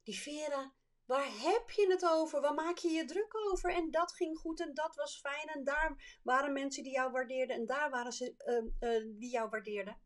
die 0.02 0.18
Vera, 0.18 0.72
waar 1.04 1.26
heb 1.26 1.70
je 1.70 1.86
het 1.90 2.04
over? 2.04 2.40
Waar 2.40 2.54
maak 2.54 2.78
je 2.78 2.88
je 2.88 3.04
druk 3.04 3.36
over? 3.50 3.74
En 3.74 3.90
dat 3.90 4.12
ging 4.12 4.38
goed 4.38 4.60
en 4.60 4.74
dat 4.74 4.94
was 4.94 5.20
fijn. 5.20 5.48
En 5.48 5.64
daar 5.64 6.20
waren 6.22 6.52
mensen 6.52 6.82
die 6.82 6.92
jou 6.92 7.12
waardeerden 7.12 7.56
en 7.56 7.66
daar 7.66 7.90
waren 7.90 8.12
ze 8.12 8.34
uh, 8.80 8.90
uh, 8.90 9.18
die 9.18 9.30
jou 9.30 9.48
waardeerden. 9.48 10.00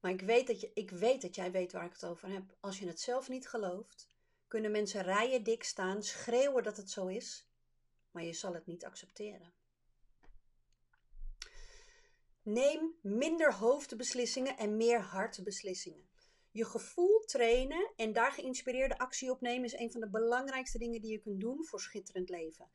Maar 0.00 0.12
ik 0.12 0.20
weet, 0.20 0.46
dat 0.46 0.60
je, 0.60 0.70
ik 0.74 0.90
weet 0.90 1.22
dat 1.22 1.34
jij 1.34 1.50
weet 1.50 1.72
waar 1.72 1.84
ik 1.84 1.92
het 1.92 2.04
over 2.04 2.28
heb. 2.28 2.56
Als 2.60 2.78
je 2.78 2.86
het 2.86 3.00
zelf 3.00 3.28
niet 3.28 3.48
gelooft, 3.48 4.15
kunnen 4.48 4.70
mensen 4.70 5.02
rijen 5.02 5.42
dik 5.42 5.64
staan, 5.64 6.02
schreeuwen 6.02 6.62
dat 6.62 6.76
het 6.76 6.90
zo 6.90 7.06
is, 7.06 7.48
maar 8.10 8.24
je 8.24 8.32
zal 8.32 8.54
het 8.54 8.66
niet 8.66 8.84
accepteren. 8.84 9.54
Neem 12.42 12.94
minder 13.02 13.54
hoofdbeslissingen 13.54 14.56
en 14.56 14.76
meer 14.76 15.00
hartbeslissingen. 15.00 16.08
Je 16.50 16.64
gevoel 16.64 17.20
trainen 17.20 17.92
en 17.96 18.12
daar 18.12 18.32
geïnspireerde 18.32 18.98
actie 18.98 19.30
op 19.30 19.40
nemen 19.40 19.64
is 19.64 19.78
een 19.78 19.92
van 19.92 20.00
de 20.00 20.10
belangrijkste 20.10 20.78
dingen 20.78 21.00
die 21.00 21.10
je 21.10 21.18
kunt 21.18 21.40
doen 21.40 21.64
voor 21.64 21.80
schitterend 21.80 22.28
leven. 22.28 22.70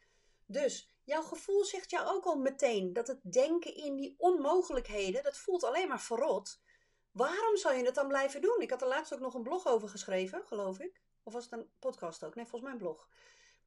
Dus 0.45 0.89
jouw 1.03 1.21
gevoel 1.21 1.63
zegt 1.63 1.89
jou 1.89 2.07
ook 2.07 2.25
al 2.25 2.35
meteen 2.35 2.93
dat 2.93 3.07
het 3.07 3.19
denken 3.31 3.75
in 3.75 3.95
die 3.95 4.15
onmogelijkheden, 4.17 5.23
dat 5.23 5.37
voelt 5.37 5.63
alleen 5.63 5.87
maar 5.87 6.01
verrot. 6.01 6.61
Waarom 7.11 7.57
zou 7.57 7.75
je 7.75 7.85
het 7.85 7.95
dan 7.95 8.07
blijven 8.07 8.41
doen? 8.41 8.61
Ik 8.61 8.69
had 8.69 8.81
er 8.81 8.87
laatst 8.87 9.13
ook 9.13 9.19
nog 9.19 9.33
een 9.33 9.43
blog 9.43 9.67
over 9.67 9.89
geschreven, 9.89 10.45
geloof 10.45 10.79
ik. 10.79 11.01
Of 11.23 11.33
was 11.33 11.43
het 11.43 11.53
een 11.53 11.69
podcast 11.79 12.23
ook? 12.23 12.35
Nee, 12.35 12.45
volgens 12.45 12.61
mij 12.61 12.71
een 12.71 12.85
blog. 12.85 13.09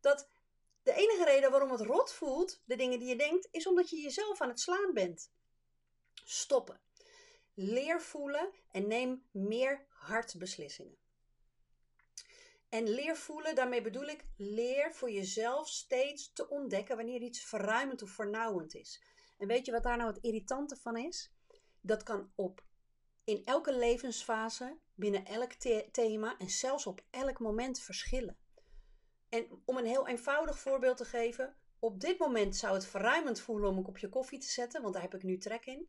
Dat 0.00 0.28
de 0.82 0.92
enige 0.92 1.24
reden 1.24 1.50
waarom 1.50 1.70
het 1.70 1.80
rot 1.80 2.12
voelt, 2.12 2.62
de 2.64 2.76
dingen 2.76 2.98
die 2.98 3.08
je 3.08 3.16
denkt, 3.16 3.48
is 3.50 3.66
omdat 3.66 3.90
je 3.90 4.00
jezelf 4.00 4.40
aan 4.40 4.48
het 4.48 4.60
slaan 4.60 4.92
bent. 4.92 5.30
Stoppen. 6.24 6.80
Leer 7.54 8.00
voelen 8.00 8.52
en 8.70 8.88
neem 8.88 9.24
meer 9.30 9.86
hartbeslissingen. 9.88 10.98
En 12.68 12.88
leer 12.88 13.16
voelen, 13.16 13.54
daarmee 13.54 13.82
bedoel 13.82 14.06
ik, 14.06 14.24
leer 14.36 14.94
voor 14.94 15.10
jezelf 15.10 15.68
steeds 15.68 16.32
te 16.32 16.48
ontdekken 16.48 16.96
wanneer 16.96 17.20
iets 17.20 17.40
verruimend 17.40 18.02
of 18.02 18.10
vernauwend 18.10 18.74
is. 18.74 19.02
En 19.38 19.46
weet 19.46 19.66
je 19.66 19.72
wat 19.72 19.82
daar 19.82 19.96
nou 19.96 20.12
het 20.12 20.22
irritante 20.22 20.76
van 20.76 20.96
is? 20.96 21.32
Dat 21.80 22.02
kan 22.02 22.32
op 22.34 22.64
in 23.24 23.44
elke 23.44 23.76
levensfase, 23.76 24.78
binnen 24.94 25.24
elk 25.24 25.52
thema 25.92 26.38
en 26.38 26.50
zelfs 26.50 26.86
op 26.86 27.04
elk 27.10 27.38
moment 27.38 27.80
verschillen. 27.80 28.36
En 29.28 29.62
om 29.64 29.76
een 29.76 29.86
heel 29.86 30.08
eenvoudig 30.08 30.58
voorbeeld 30.58 30.96
te 30.96 31.04
geven, 31.04 31.56
op 31.78 32.00
dit 32.00 32.18
moment 32.18 32.56
zou 32.56 32.74
het 32.74 32.86
verruimend 32.86 33.40
voelen 33.40 33.70
om 33.70 33.76
een 33.76 33.82
kopje 33.82 34.08
koffie 34.08 34.38
te 34.38 34.48
zetten, 34.48 34.82
want 34.82 34.94
daar 34.94 35.02
heb 35.02 35.14
ik 35.14 35.22
nu 35.22 35.38
trek 35.38 35.66
in. 35.66 35.88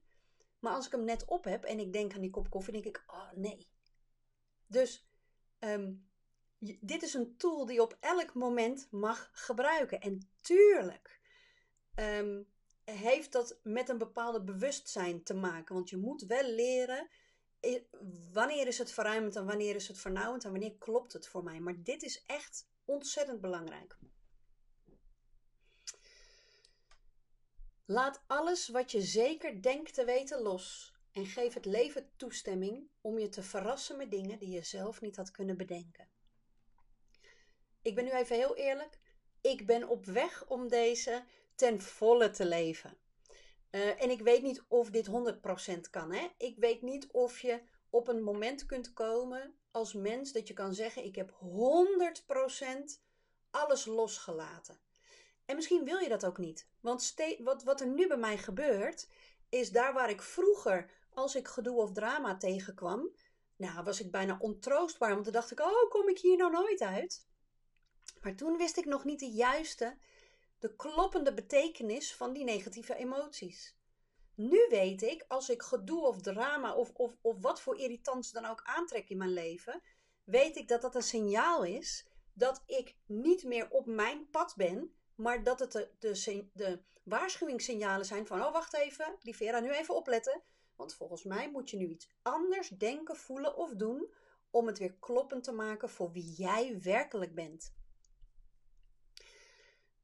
Maar 0.60 0.74
als 0.74 0.86
ik 0.86 0.92
hem 0.92 1.04
net 1.04 1.26
op 1.26 1.44
heb 1.44 1.64
en 1.64 1.80
ik 1.80 1.94
denk 1.94 2.14
aan 2.14 2.22
die 2.22 2.30
kop 2.30 2.50
koffie, 2.50 2.74
denk 2.74 2.86
ik, 2.86 3.04
oh 3.08 3.32
nee. 3.32 3.70
Dus 4.68 5.08
um, 5.60 6.10
dit 6.80 7.04
is 7.04 7.14
een 7.14 7.38
tool 7.38 7.66
die 7.66 7.76
je 7.76 7.82
op 7.82 7.98
elk 8.00 8.34
moment 8.34 8.88
mag 8.92 9.30
gebruiken. 9.32 10.02
En 10.02 10.30
tuurlijk 10.42 11.20
um, 11.96 12.48
heeft 12.84 13.32
dat 13.32 13.60
met 13.64 13.90
een 13.90 13.98
bepaalde 13.98 14.44
bewustzijn 14.44 15.24
te 15.24 15.34
maken. 15.34 15.76
Want 15.76 15.90
je 15.90 15.98
moet 15.98 16.22
wel 16.22 16.50
leren 16.50 17.10
wanneer 18.34 18.68
is 18.68 18.78
het 18.78 18.92
verruimend 18.92 19.36
en 19.36 19.46
wanneer 19.46 19.76
is 19.76 19.88
het 19.88 19.98
vernauwend 19.98 20.44
en 20.44 20.52
wanneer 20.52 20.76
klopt 20.78 21.14
het 21.14 21.28
voor 21.28 21.44
mij. 21.44 21.60
Maar 21.60 21.84
dit 21.84 22.04
is 22.04 22.24
echt 22.26 22.68
ontzettend 22.86 23.42
belangrijk. 23.42 23.98
Laat 27.86 28.24
alles 28.28 28.68
wat 28.68 28.92
je 28.92 29.02
zeker 29.02 29.62
denkt 29.62 29.94
te 29.94 30.06
weten 30.06 30.42
los 30.42 30.94
en 31.12 31.26
geef 31.26 31.54
het 31.54 31.66
leven 31.66 32.10
toestemming 32.16 32.90
om 33.02 33.20
je 33.20 33.30
te 33.30 33.44
verrassen 33.44 33.98
met 33.98 34.12
dingen 34.12 34.40
die 34.40 34.50
je 34.50 34.64
zelf 34.64 35.02
niet 35.02 35.16
had 35.16 35.32
kunnen 35.32 35.58
bedenken. 35.58 36.10
Ik 37.82 37.96
ben 37.96 38.04
nu 38.04 38.12
even 38.12 38.36
heel 38.36 38.56
eerlijk. 38.56 39.00
Ik 39.42 39.66
ben 39.66 39.88
op 39.88 40.06
weg 40.06 40.48
om 40.48 40.68
deze 40.68 41.24
ten 41.56 41.82
volle 41.82 42.30
te 42.30 42.46
leven. 42.46 42.98
Uh, 43.76 44.02
en 44.02 44.10
ik 44.10 44.22
weet 44.22 44.42
niet 44.42 44.64
of 44.68 44.90
dit 44.90 45.08
100% 45.08 45.80
kan. 45.90 46.12
Hè? 46.12 46.28
Ik 46.38 46.58
weet 46.58 46.82
niet 46.82 47.08
of 47.12 47.40
je 47.40 47.62
op 47.90 48.08
een 48.08 48.24
moment 48.24 48.66
kunt 48.66 48.94
komen 48.94 49.56
als 49.72 49.94
mens 49.94 50.32
dat 50.32 50.48
je 50.48 50.54
kan 50.54 50.74
zeggen: 50.74 51.04
Ik 51.04 51.16
heb 51.16 51.30
100% 51.30 53.02
alles 53.52 53.86
losgelaten. 53.86 54.80
En 55.46 55.56
misschien 55.56 55.84
wil 55.84 55.98
je 55.98 56.10
dat 56.10 56.26
ook 56.26 56.38
niet. 56.38 56.68
Want 56.82 57.14
wat, 57.40 57.64
wat 57.64 57.82
er 57.82 57.88
nu 57.88 58.08
bij 58.08 58.18
mij 58.18 58.38
gebeurt, 58.38 59.10
is 59.50 59.72
daar 59.72 59.94
waar 59.94 60.10
ik 60.10 60.22
vroeger, 60.22 60.92
als 61.14 61.36
ik 61.36 61.48
gedoe 61.48 61.78
of 61.78 61.92
drama 61.92 62.38
tegenkwam, 62.38 63.10
nou 63.56 63.84
was 63.84 64.00
ik 64.00 64.12
bijna 64.12 64.38
ontroostbaar. 64.40 65.12
Want 65.14 65.24
dan 65.24 65.34
dacht 65.34 65.52
ik: 65.52 65.60
Oh, 65.60 65.90
kom 65.90 66.10
ik 66.10 66.20
hier 66.20 66.38
nou 66.38 66.52
nooit 66.52 66.82
uit? 66.82 67.28
Maar 68.22 68.36
toen 68.36 68.58
wist 68.58 68.78
ik 68.78 68.86
nog 68.86 69.04
niet 69.04 69.20
de 69.20 69.32
juiste 69.32 69.98
de 70.60 70.76
kloppende 70.76 71.34
betekenis 71.34 72.16
van 72.16 72.34
die 72.34 72.44
negatieve 72.44 72.96
emoties. 72.96 73.76
Nu 74.36 74.68
weet 74.70 75.02
ik, 75.02 75.26
als 75.28 75.50
ik 75.50 75.62
gedoe 75.62 76.02
of 76.02 76.22
drama 76.22 76.74
of, 76.74 76.92
of, 76.94 77.16
of 77.22 77.42
wat 77.42 77.62
voor 77.62 77.78
irritants 77.78 78.32
dan 78.32 78.46
ook 78.46 78.62
aantrek 78.64 79.10
in 79.10 79.18
mijn 79.18 79.34
leven, 79.34 79.82
weet 80.24 80.56
ik 80.56 80.68
dat 80.68 80.82
dat 80.82 80.96
een 80.96 81.04
signaal 81.04 81.64
is 81.64 82.08
dat 82.34 82.64
ik 82.66 82.96
niet 83.06 83.44
meer 83.44 83.70
op 83.70 83.86
mijn 83.86 84.30
pad 84.30 84.54
ben, 84.56 84.94
maar 85.16 85.44
dat 85.44 85.60
het 85.60 85.72
de, 85.72 85.90
de, 86.00 86.50
de 86.54 86.82
waarschuwingssignalen 87.04 88.06
zijn 88.06 88.28
van, 88.28 88.44
oh 88.44 88.52
wacht 88.52 88.74
even, 88.74 89.16
die 89.20 89.36
Vera, 89.36 89.60
nu 89.60 89.72
even 89.72 89.96
opletten, 89.96 90.42
want 90.76 90.96
volgens 90.96 91.24
mij 91.24 91.52
moet 91.52 91.70
je 91.70 91.78
nu 91.78 91.88
iets 91.88 92.10
anders 92.22 92.70
denken, 92.70 93.16
voelen 93.16 93.56
of 93.56 93.74
doen 93.74 94.14
om 94.50 94.68
het 94.68 94.78
weer 94.78 94.94
kloppend 95.00 95.44
te 95.44 95.52
maken 95.52 95.90
voor 95.90 96.12
wie 96.12 96.32
jij 96.32 96.80
werkelijk 96.82 97.36
bent. 97.36 97.74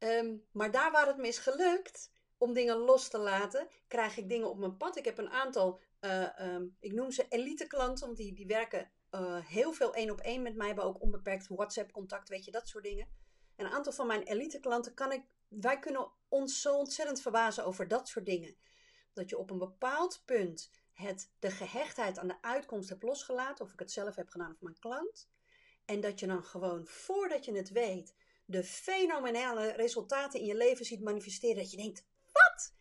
Ehm, 0.02 0.36
maar 0.52 0.72
daar 0.72 0.92
waar 0.92 1.08
het 1.08 1.20
is 1.20 1.38
gelukt 1.38 2.12
om 2.38 2.54
dingen 2.54 2.78
los 2.78 3.08
te 3.08 3.18
laten, 3.18 3.68
krijg 3.88 4.18
ik 4.18 4.30
dingen 4.30 4.50
op 4.50 4.58
mijn 4.58 4.78
pad. 4.78 4.98
Ik 4.98 5.06
heb 5.06 5.18
een 5.18 5.30
aantal, 5.30 5.80
uh, 6.00 6.54
um, 6.54 6.78
ik 6.80 6.92
noem 6.92 7.12
ze 7.12 7.26
elite 7.30 7.68
klanten, 7.68 8.06
want 8.06 8.18
die, 8.18 8.34
die 8.34 8.48
werken 8.48 8.92
uh, 9.12 9.46
heel 9.46 9.74
veel 9.74 9.94
één 9.94 10.10
op 10.10 10.20
één 10.20 10.42
met 10.42 10.56
mij, 10.56 10.68
hebben 10.68 10.86
ook 10.86 11.02
onbeperkt 11.02 11.48
WhatsApp 11.48 11.92
contact, 11.92 12.30
weet 12.30 12.46
je, 12.46 12.52
dat 12.52 12.68
soort 12.68 12.84
dingen. 12.84 13.08
En 13.56 13.66
een 13.66 13.72
aantal 13.72 13.94
van 13.94 14.08
mijn 14.08 14.24
elite 14.24 14.60
klanten 14.60 14.94
kan 14.94 15.12
ik, 15.12 15.24
wij 15.48 15.80
kunnen 15.80 16.12
ons 16.28 16.62
zo 16.62 16.76
ontzettend 16.76 17.22
verbazen 17.22 17.66
over 17.66 17.88
dat 17.88 18.08
soort 18.08 18.26
dingen. 18.26 18.56
Dat 19.14 19.30
je 19.30 19.38
op 19.38 19.50
een 19.50 19.58
bepaald 19.58 20.22
punt 20.26 20.72
het, 20.94 21.32
de 21.40 21.52
gehechtheid 21.52 22.18
aan 22.18 22.28
de 22.28 22.42
uitkomst 22.42 22.90
hebt 22.90 23.04
losgelaten, 23.04 23.66
of 23.66 23.74
ik 23.74 23.80
het 23.80 23.92
zelf 23.92 24.16
heb 24.16 24.30
gedaan 24.30 24.52
of 24.52 24.62
mijn 24.62 24.80
klant. 24.80 25.30
En 25.86 26.02
dat 26.02 26.20
je 26.20 26.28
dan 26.28 26.44
gewoon, 26.44 26.88
voordat 26.88 27.46
je 27.46 27.56
het 27.56 27.70
weet, 27.70 28.16
de 28.52 28.64
fenomenale 28.64 29.72
resultaten 29.72 30.40
in 30.40 30.46
je 30.46 30.56
leven 30.56 30.86
ziet 30.86 31.02
manifesteren. 31.02 31.56
Dat 31.56 31.72
je 31.72 31.78
denkt: 31.78 32.06
wat? 32.32 32.74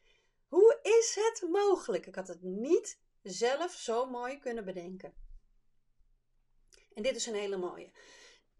Hoe 0.48 0.78
is 0.82 1.14
het 1.14 1.50
mogelijk? 1.50 2.06
Ik 2.06 2.14
had 2.14 2.28
het 2.28 2.42
niet 2.42 2.98
zelf 3.22 3.72
zo 3.72 4.06
mooi 4.06 4.38
kunnen 4.38 4.64
bedenken. 4.64 5.14
En 6.94 7.02
dit 7.02 7.16
is 7.16 7.26
een 7.26 7.34
hele 7.34 7.56
mooie. 7.56 7.90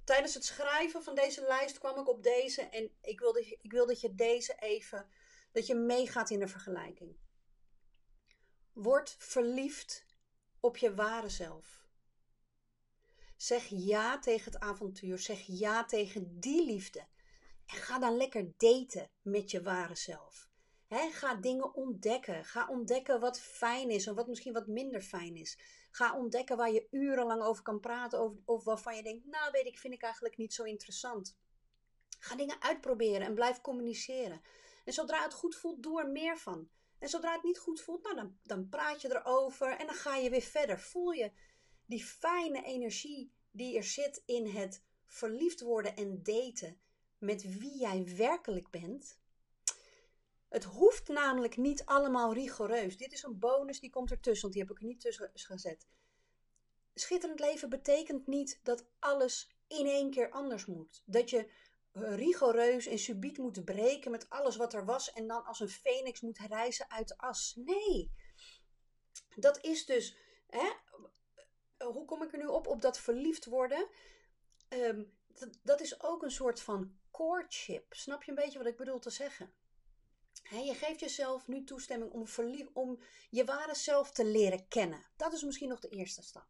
Tijdens 0.05 0.35
het 0.35 0.45
schrijven 0.45 1.03
van 1.03 1.15
deze 1.15 1.43
lijst 1.43 1.79
kwam 1.79 1.99
ik 1.99 2.09
op 2.09 2.23
deze 2.23 2.63
en 2.63 2.91
ik 3.01 3.21
wil 3.21 3.33
dat 3.33 3.45
ik 3.47 3.73
wil 3.73 3.87
dat 3.87 4.01
je 4.01 4.15
deze 4.15 4.55
even 4.59 5.09
dat 5.53 5.67
je 5.67 5.75
meegaat 5.75 6.31
in 6.31 6.39
de 6.39 6.49
vergelijking. 6.49 7.17
Word 8.73 9.15
verliefd 9.19 10.05
op 10.61 10.77
je 10.77 10.95
ware 10.95 11.29
zelf. 11.29 11.80
Zeg 13.41 13.67
ja 13.69 14.19
tegen 14.19 14.53
het 14.53 14.61
avontuur. 14.61 15.19
Zeg 15.19 15.41
ja 15.47 15.85
tegen 15.85 16.41
die 16.41 16.65
liefde. 16.65 17.07
En 17.67 17.77
ga 17.77 17.99
dan 17.99 18.17
lekker 18.17 18.53
daten 18.57 19.11
met 19.23 19.51
je 19.51 19.63
ware 19.63 19.97
zelf. 19.97 20.49
ga 20.89 21.35
dingen 21.35 21.75
ontdekken. 21.75 22.45
Ga 22.45 22.69
ontdekken 22.69 23.21
wat 23.21 23.41
fijn 23.41 23.91
is 23.91 24.07
en 24.07 24.15
wat 24.15 24.27
misschien 24.29 24.53
wat 24.53 24.67
minder 24.67 25.03
fijn 25.03 25.37
is. 25.37 25.59
Ga 25.91 26.17
ontdekken 26.17 26.57
waar 26.57 26.71
je 26.71 26.87
urenlang 26.91 27.43
over 27.43 27.63
kan 27.63 27.81
praten 27.81 28.21
of, 28.21 28.33
of 28.45 28.65
waarvan 28.65 28.97
je 28.97 29.03
denkt, 29.03 29.27
nou 29.27 29.51
weet 29.51 29.67
ik, 29.67 29.79
vind 29.79 29.95
ik 29.95 30.03
eigenlijk 30.03 30.37
niet 30.37 30.55
zo 30.55 30.63
interessant. 30.63 31.39
Ga 32.19 32.37
dingen 32.37 32.63
uitproberen 32.63 33.27
en 33.27 33.35
blijf 33.35 33.61
communiceren. 33.61 34.41
En 34.85 34.93
zodra 34.93 35.23
het 35.23 35.35
goed 35.35 35.57
voelt, 35.57 35.83
doe 35.83 36.01
er 36.01 36.09
meer 36.09 36.39
van. 36.39 36.71
En 36.99 37.09
zodra 37.09 37.33
het 37.33 37.43
niet 37.43 37.59
goed 37.59 37.81
voelt, 37.81 38.03
nou, 38.03 38.17
dan, 38.17 38.39
dan 38.43 38.69
praat 38.69 39.01
je 39.01 39.11
erover 39.11 39.77
en 39.77 39.87
dan 39.87 39.95
ga 39.95 40.17
je 40.17 40.31
weer 40.31 40.43
verder. 40.43 40.81
Voel 40.81 41.11
je 41.11 41.33
die 41.91 42.05
fijne 42.05 42.63
energie 42.63 43.33
die 43.51 43.77
er 43.77 43.85
zit 43.85 44.23
in 44.27 44.47
het 44.47 44.83
verliefd 45.07 45.61
worden 45.61 45.97
en 45.97 46.23
daten 46.23 46.81
met 47.19 47.59
wie 47.59 47.79
jij 47.79 48.17
werkelijk 48.17 48.71
bent. 48.71 49.19
Het 50.49 50.65
hoeft 50.65 51.09
namelijk 51.09 51.57
niet 51.57 51.85
allemaal 51.85 52.35
rigoureus. 52.35 52.97
Dit 52.97 53.13
is 53.13 53.23
een 53.23 53.39
bonus 53.39 53.81
die 53.81 53.91
komt 53.91 54.11
ertussen, 54.11 54.43
want 54.43 54.53
die 54.53 54.63
heb 54.63 54.73
ik 54.73 54.81
er 54.83 54.89
niet 54.89 55.01
tussen 55.01 55.31
gezet. 55.35 55.87
Schitterend 56.95 57.41
leven 57.41 57.69
betekent 57.69 58.27
niet 58.27 58.61
dat 58.63 58.87
alles 58.99 59.55
in 59.67 59.87
één 59.87 60.11
keer 60.11 60.31
anders 60.31 60.67
moet. 60.67 61.03
Dat 61.05 61.31
je 61.31 61.51
rigoureus 61.93 62.87
en 62.87 62.99
subiet 62.99 63.39
moet 63.39 63.65
breken 63.65 64.11
met 64.11 64.29
alles 64.29 64.57
wat 64.57 64.75
er 64.75 64.85
was 64.85 65.13
en 65.13 65.27
dan 65.27 65.45
als 65.45 65.61
een 65.61 65.69
feniks 65.69 66.21
moet 66.21 66.39
reizen 66.39 66.91
uit 66.91 67.09
de 67.09 67.19
as. 67.19 67.53
Nee, 67.57 68.11
dat 69.37 69.65
is 69.65 69.87
dus, 69.87 70.17
hè, 70.47 70.73
hoe 71.93 72.05
kom 72.05 72.23
ik 72.23 72.33
er 72.33 72.39
nu 72.39 72.47
op, 72.47 72.67
op 72.67 72.83
dat 72.83 72.99
verliefd 72.99 73.45
worden? 73.45 73.89
Ehm, 74.69 75.03
dat, 75.27 75.59
dat, 75.63 75.81
is 75.81 76.03
ook 76.03 76.23
een 76.23 76.31
soort 76.31 76.61
van 76.61 76.99
courtship. 77.11 77.95
Snap 77.95 78.23
je 78.23 78.31
een 78.31 78.37
beetje 78.37 78.59
wat 78.59 78.67
ik 78.67 78.77
bedoel 78.77 78.99
te 78.99 79.11
zeggen? 79.11 79.53
je 80.51 80.75
geeft 80.75 81.01
jezelf 81.01 81.47
nu 81.47 81.65
toestemming 81.65 82.13
om, 82.13 82.27
om 82.73 83.01
je 83.31 83.45
ware 83.45 83.75
zelf 83.75 84.13
te 84.13 84.25
leren 84.25 84.69
kennen. 84.69 85.07
Dat 85.17 85.33
is 85.33 85.43
misschien 85.43 85.69
nog 85.69 85.81
de 85.81 85.89
eerste 85.89 86.23
stap. 86.23 86.47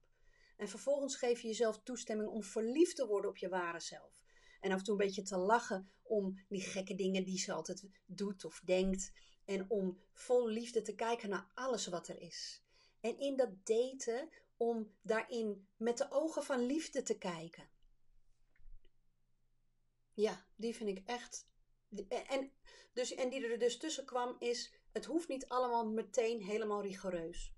En 0.57 0.69
vervolgens 0.69 1.17
geef 1.17 1.41
je 1.41 1.49
jezelf 1.49 1.81
toestemming 1.83 2.31
om 2.31 2.43
verliefd 2.43 2.97
te 2.97 3.07
worden 3.07 3.31
op 3.31 3.37
je 3.37 3.49
ware 3.49 3.81
zelf. 3.81 4.21
En 4.61 4.73
af 4.73 4.79
en 4.79 4.85
toe 4.85 4.93
een 4.93 5.07
beetje 5.07 5.23
te 5.23 5.37
lachen 5.37 5.91
om 6.03 6.45
die 6.49 6.61
gekke 6.61 6.95
dingen 6.95 7.25
die 7.25 7.39
ze 7.39 7.53
altijd 7.53 7.85
doet 8.07 8.45
of 8.45 8.61
denkt. 8.65 9.13
En 9.45 9.71
om 9.71 10.01
vol 10.13 10.49
liefde 10.49 10.83
te 10.83 10.95
kijken 10.95 11.29
naar 11.29 11.51
alles 11.55 11.87
wat 11.87 12.09
er 12.09 12.21
is. 12.21 12.63
En 13.01 13.19
in 13.19 13.37
dat 13.37 13.67
daten 13.67 14.29
om 14.61 14.95
daarin 15.03 15.69
met 15.77 15.99
de 15.99 16.11
ogen 16.11 16.45
van 16.45 16.67
liefde 16.67 17.03
te 17.03 17.19
kijken. 17.19 17.69
Ja, 20.13 20.47
die 20.57 20.77
vind 20.77 20.99
ik 20.99 21.09
echt. 21.09 21.49
En, 22.09 22.53
dus, 22.93 23.15
en 23.15 23.31
die 23.31 23.47
er 23.47 23.59
dus 23.59 23.79
tussen 23.79 24.05
kwam 24.05 24.37
is: 24.39 24.75
het 24.93 25.05
hoeft 25.05 25.29
niet 25.29 25.49
allemaal 25.49 25.87
meteen 25.87 26.43
helemaal 26.43 26.83
rigoureus. 26.83 27.55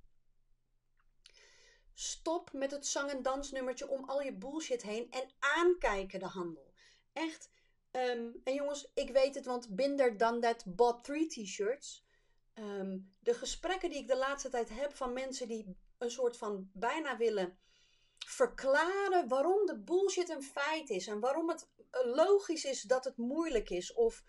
Stop 1.94 2.52
met 2.52 2.70
het 2.70 2.86
zang- 2.86 3.10
en 3.10 3.22
dansnummertje 3.22 3.88
om 3.88 4.04
al 4.04 4.20
je 4.20 4.36
bullshit 4.36 4.82
heen 4.82 5.10
en 5.10 5.30
aankijken 5.38 6.18
de 6.18 6.26
handel. 6.26 6.74
Echt. 7.12 7.50
Ehm, 7.90 8.30
en 8.44 8.54
jongens, 8.54 8.90
ik 8.94 9.10
weet 9.10 9.34
het, 9.34 9.44
want 9.44 9.74
Binder 9.74 10.16
dan 10.16 10.40
dat 10.40 10.64
bought 10.66 11.04
three 11.04 11.26
t-shirts. 11.26 12.06
Ehm, 12.52 12.98
de 13.18 13.34
gesprekken 13.34 13.90
die 13.90 13.98
ik 13.98 14.08
de 14.08 14.16
laatste 14.16 14.48
tijd 14.48 14.68
heb 14.68 14.94
van 14.94 15.12
mensen 15.12 15.48
die 15.48 15.76
een 16.02 16.10
soort 16.10 16.36
van 16.36 16.70
bijna 16.72 17.16
willen 17.16 17.58
verklaren 18.26 19.28
waarom 19.28 19.66
de 19.66 19.78
bullshit 19.78 20.28
een 20.28 20.42
feit 20.42 20.90
is 20.90 21.06
en 21.06 21.20
waarom 21.20 21.48
het 21.48 21.68
eh, 21.90 22.14
logisch 22.14 22.64
is 22.64 22.82
dat 22.82 23.04
het 23.04 23.16
moeilijk 23.16 23.70
is. 23.70 23.92
Of 23.92 24.24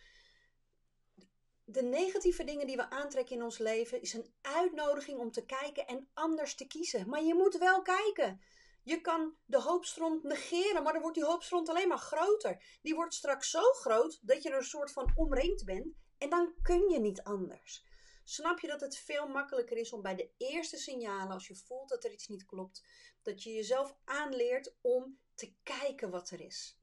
de 1.66 1.84
negatieve 1.84 2.44
dingen 2.44 2.68
die 2.68 2.76
we 2.76 2.90
aantrekken 2.90 3.36
in 3.36 3.44
ons 3.44 3.58
leven 3.58 4.02
is 4.02 4.14
een 4.14 4.34
uitnodiging 4.42 5.20
om 5.20 5.32
te 5.32 5.46
kijken 5.46 5.88
en 5.88 6.10
anders 6.14 6.56
te 6.56 6.68
kiezen. 6.68 7.10
Maar 7.10 7.24
je 7.24 7.34
moet 7.34 7.58
wel 7.58 7.82
kijken. 7.82 8.42
Je 8.84 9.02
kan 9.02 9.36
de 9.46 9.62
hoopstront 9.62 10.24
negeren, 10.24 10.84
maar 10.84 10.94
dan 10.94 11.02
wordt 11.02 11.18
die 11.18 11.26
hoopstront 11.26 11.70
alleen 11.70 11.88
maar 11.88 11.98
groter. 11.98 12.64
Die 12.82 12.96
wordt 12.96 13.14
straks 13.14 13.50
zo 13.50 13.62
groot 13.62 14.20
dat 14.22 14.44
je 14.44 14.50
er 14.50 14.58
een 14.58 14.64
soort 14.64 14.92
van 14.92 15.12
omringd 15.16 15.66
bent 15.66 15.96
en 16.18 16.30
dan 16.30 16.54
kun 16.62 16.90
je 16.90 17.00
niet 17.00 17.24
anders. 17.24 17.86
Snap 18.24 18.60
je 18.60 18.68
dat 18.68 18.82
het 18.82 18.98
veel 18.98 19.28
makkelijker 19.28 19.78
is 19.78 19.94
om 19.94 20.02
bij 20.02 20.16
de 20.16 20.30
eerste 20.38 20.78
signalen, 20.78 21.34
als 21.34 21.48
je 21.48 21.56
voelt 21.56 21.90
dat 21.90 22.04
er 22.04 22.12
iets 22.12 22.28
niet 22.28 22.46
klopt, 22.46 22.84
dat 23.22 23.44
je 23.44 23.52
jezelf 23.52 23.96
aanleert 24.04 24.76
om 24.82 25.20
te 25.36 25.54
kijken 25.64 26.10
wat 26.10 26.30
er 26.30 26.42
is. 26.42 26.78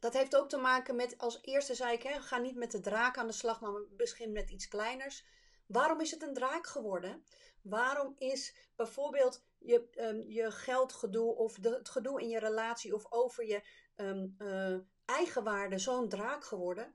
Dat 0.00 0.12
heeft 0.12 0.36
ook 0.36 0.48
te 0.48 0.56
maken 0.56 0.96
met, 0.96 1.18
als 1.18 1.38
eerste 1.42 1.74
zei 1.74 1.92
ik, 1.92 2.02
hè, 2.02 2.20
ga 2.20 2.38
niet 2.38 2.56
met 2.56 2.70
de 2.70 2.80
draak 2.80 3.16
aan 3.16 3.26
de 3.26 3.32
slag, 3.32 3.60
maar 3.60 3.72
begin 3.96 4.32
met 4.32 4.50
iets 4.50 4.68
kleiners. 4.68 5.24
Waarom 5.66 6.00
is 6.00 6.10
het 6.10 6.22
een 6.22 6.34
draak 6.34 6.66
geworden? 6.66 7.24
Waarom 7.62 8.14
is 8.18 8.54
bijvoorbeeld 8.76 9.44
je, 9.58 9.88
um, 9.96 10.24
je 10.28 10.50
geldgedoe 10.50 11.34
of 11.34 11.56
het 11.62 11.88
gedoe 11.88 12.20
in 12.20 12.28
je 12.28 12.38
relatie 12.38 12.94
of 12.94 13.12
over 13.12 13.46
je 13.46 13.62
um, 13.96 14.34
uh, 14.38 14.78
eigenwaarde 15.04 15.78
zo'n 15.78 16.08
draak 16.08 16.44
geworden? 16.44 16.94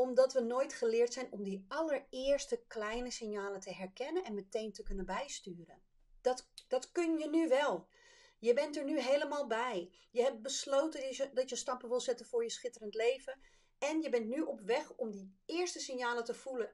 Omdat 0.00 0.32
we 0.32 0.40
nooit 0.40 0.72
geleerd 0.72 1.12
zijn 1.12 1.32
om 1.32 1.42
die 1.42 1.64
allereerste 1.68 2.62
kleine 2.66 3.10
signalen 3.10 3.60
te 3.60 3.74
herkennen 3.74 4.24
en 4.24 4.34
meteen 4.34 4.72
te 4.72 4.82
kunnen 4.82 5.06
bijsturen. 5.06 5.82
Dat, 6.20 6.48
dat 6.68 6.92
kun 6.92 7.18
je 7.18 7.28
nu 7.28 7.48
wel. 7.48 7.88
Je 8.38 8.54
bent 8.54 8.76
er 8.76 8.84
nu 8.84 9.00
helemaal 9.00 9.46
bij. 9.46 9.92
Je 10.10 10.22
hebt 10.22 10.42
besloten 10.42 11.00
dat 11.00 11.16
je, 11.16 11.30
dat 11.32 11.48
je 11.48 11.56
stappen 11.56 11.88
wil 11.88 12.00
zetten 12.00 12.26
voor 12.26 12.42
je 12.42 12.50
schitterend 12.50 12.94
leven. 12.94 13.40
En 13.78 14.02
je 14.02 14.08
bent 14.08 14.26
nu 14.26 14.40
op 14.40 14.60
weg 14.60 14.92
om 14.96 15.10
die 15.10 15.34
eerste 15.46 15.80
signalen 15.80 16.24
te 16.24 16.34
voelen 16.34 16.72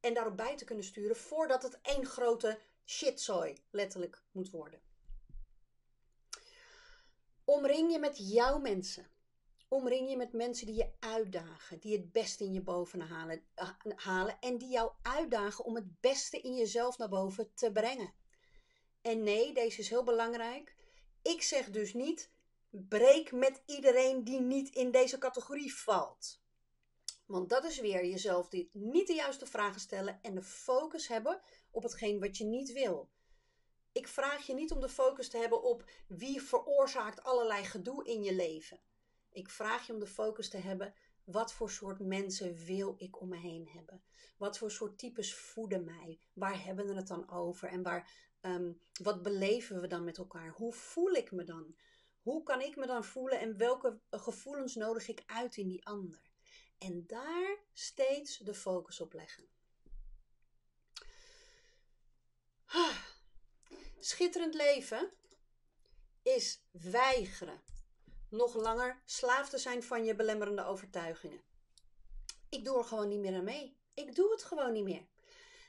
en 0.00 0.14
daarop 0.14 0.36
bij 0.36 0.56
te 0.56 0.64
kunnen 0.64 0.84
sturen 0.84 1.16
voordat 1.16 1.62
het 1.62 1.78
één 1.82 2.06
grote 2.06 2.60
shitzooi 2.84 3.62
letterlijk 3.70 4.22
moet 4.30 4.50
worden. 4.50 4.80
Omring 7.44 7.92
je 7.92 7.98
met 7.98 8.30
jouw 8.32 8.58
mensen. 8.58 9.10
Omring 9.68 10.10
je 10.10 10.16
met 10.16 10.32
mensen 10.32 10.66
die 10.66 10.74
je 10.74 10.92
uitdagen, 10.98 11.78
die 11.78 11.96
het 11.96 12.12
beste 12.12 12.44
in 12.44 12.52
je 12.52 12.62
boven 12.62 13.00
halen, 13.00 13.42
eh, 13.54 13.70
halen 13.96 14.40
en 14.40 14.58
die 14.58 14.68
jou 14.68 14.92
uitdagen 15.02 15.64
om 15.64 15.74
het 15.74 16.00
beste 16.00 16.40
in 16.40 16.54
jezelf 16.54 16.98
naar 16.98 17.08
boven 17.08 17.54
te 17.54 17.72
brengen. 17.72 18.14
En 19.02 19.22
nee, 19.22 19.52
deze 19.52 19.80
is 19.80 19.88
heel 19.88 20.04
belangrijk. 20.04 20.76
Ik 21.22 21.42
zeg 21.42 21.70
dus 21.70 21.94
niet, 21.94 22.30
breek 22.70 23.32
met 23.32 23.62
iedereen 23.66 24.24
die 24.24 24.40
niet 24.40 24.74
in 24.74 24.90
deze 24.90 25.18
categorie 25.18 25.74
valt. 25.74 26.40
Want 27.26 27.48
dat 27.48 27.64
is 27.64 27.80
weer 27.80 28.06
jezelf 28.06 28.48
die 28.48 28.70
niet 28.72 29.06
de 29.06 29.14
juiste 29.14 29.46
vragen 29.46 29.80
stellen 29.80 30.18
en 30.22 30.34
de 30.34 30.42
focus 30.42 31.08
hebben 31.08 31.40
op 31.70 31.82
hetgeen 31.82 32.20
wat 32.20 32.36
je 32.36 32.44
niet 32.44 32.72
wil. 32.72 33.10
Ik 33.92 34.08
vraag 34.08 34.46
je 34.46 34.54
niet 34.54 34.70
om 34.70 34.80
de 34.80 34.88
focus 34.88 35.28
te 35.28 35.38
hebben 35.38 35.62
op 35.62 35.90
wie 36.06 36.42
veroorzaakt 36.42 37.22
allerlei 37.22 37.64
gedoe 37.64 38.04
in 38.04 38.22
je 38.22 38.34
leven. 38.34 38.80
Ik 39.38 39.50
vraag 39.50 39.86
je 39.86 39.92
om 39.92 39.98
de 39.98 40.06
focus 40.06 40.48
te 40.48 40.56
hebben 40.56 40.94
wat 41.24 41.52
voor 41.52 41.70
soort 41.70 41.98
mensen 41.98 42.54
wil 42.54 42.94
ik 42.96 43.20
om 43.20 43.28
me 43.28 43.36
heen 43.36 43.68
hebben? 43.68 44.02
Wat 44.36 44.58
voor 44.58 44.70
soort 44.70 44.98
types 44.98 45.34
voeden 45.34 45.84
mij? 45.84 46.18
Waar 46.32 46.64
hebben 46.64 46.86
we 46.86 46.94
het 46.94 47.06
dan 47.06 47.30
over? 47.30 47.68
En 47.68 47.82
waar, 47.82 48.10
ehm, 48.40 48.72
wat 49.02 49.22
beleven 49.22 49.80
we 49.80 49.86
dan 49.86 50.04
met 50.04 50.18
elkaar? 50.18 50.50
Hoe 50.50 50.72
voel 50.72 51.12
ik 51.12 51.30
me 51.30 51.44
dan? 51.44 51.76
Hoe 52.20 52.42
kan 52.42 52.60
ik 52.60 52.76
me 52.76 52.86
dan 52.86 53.04
voelen 53.04 53.40
en 53.40 53.56
welke 53.56 54.00
gevoelens 54.10 54.74
nodig 54.74 55.08
ik 55.08 55.22
uit 55.26 55.56
in 55.56 55.68
die 55.68 55.86
ander? 55.86 56.30
En 56.78 57.06
daar 57.06 57.58
steeds 57.72 58.38
de 58.38 58.54
focus 58.54 59.00
op 59.00 59.12
leggen. 59.12 59.48
Schitterend 64.00 64.54
leven 64.54 65.10
is 66.22 66.62
weigeren 66.70 67.62
nog 68.30 68.54
langer 68.54 69.02
slaaf 69.04 69.48
te 69.48 69.58
zijn 69.58 69.82
van 69.82 70.04
je 70.04 70.14
belemmerende 70.14 70.64
overtuigingen. 70.64 71.42
Ik 72.48 72.64
doe 72.64 72.78
er 72.78 72.84
gewoon 72.84 73.08
niet 73.08 73.20
meer 73.20 73.34
aan 73.34 73.44
mee. 73.44 73.76
Ik 73.94 74.14
doe 74.14 74.30
het 74.30 74.44
gewoon 74.44 74.72
niet 74.72 74.84
meer. 74.84 75.06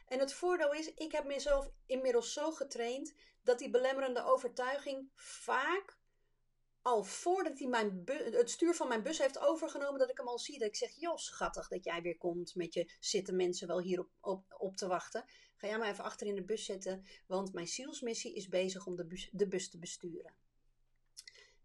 En 0.08 0.20
het 0.20 0.34
voordeel 0.34 0.74
is, 0.74 0.94
ik 0.94 1.12
heb 1.12 1.26
mezelf 1.26 1.70
inmiddels 1.86 2.34
zo 2.34 2.52
getraind 2.52 3.14
dat 3.44 3.60
die 3.60 3.70
belemmerende 3.70 4.24
overtuiging 4.24 5.10
vaak 5.16 6.00
al 6.82 7.04
voordat 7.04 7.60
hij 7.60 7.68
mijn 7.68 8.04
het 8.32 8.50
stuur 8.50 8.76
van 8.76 8.88
mijn 8.88 9.04
bus 9.04 9.18
heeft 9.18 9.40
overgenomen, 9.40 10.00
dat 10.00 10.10
ik 10.10 10.18
hem 10.18 10.28
al 10.28 10.40
zie. 10.40 10.60
Dat 10.60 10.68
ik 10.68 10.76
zeg: 10.76 10.92
Jos, 10.96 11.26
schattig 11.26 11.68
dat 11.68 11.84
jij 11.84 12.02
weer 12.02 12.18
komt 12.18 12.56
met 12.56 12.74
je 12.74 12.92
zitten 13.00 13.36
mensen 13.36 13.68
wel 13.68 13.80
hier 13.80 14.08
op, 14.22 14.56
op, 14.58 14.76
te 14.76 14.88
wachten. 14.88 15.26
Ga 15.56 15.68
jij 15.68 15.78
maar 15.78 15.90
even 15.90 16.04
achter 16.04 16.28
in 16.28 16.36
de 16.36 16.44
bus 16.44 16.66
zitten, 16.66 17.06
want 17.28 17.54
mijn 17.54 17.68
zielsmissie 17.68 18.36
is 18.36 18.48
bezig 18.48 18.86
om 18.86 18.96
de 18.96 19.06
bus, 19.06 19.30
de 19.32 19.48
bus 19.48 19.70
te 19.70 19.80
besturen. 19.80 20.34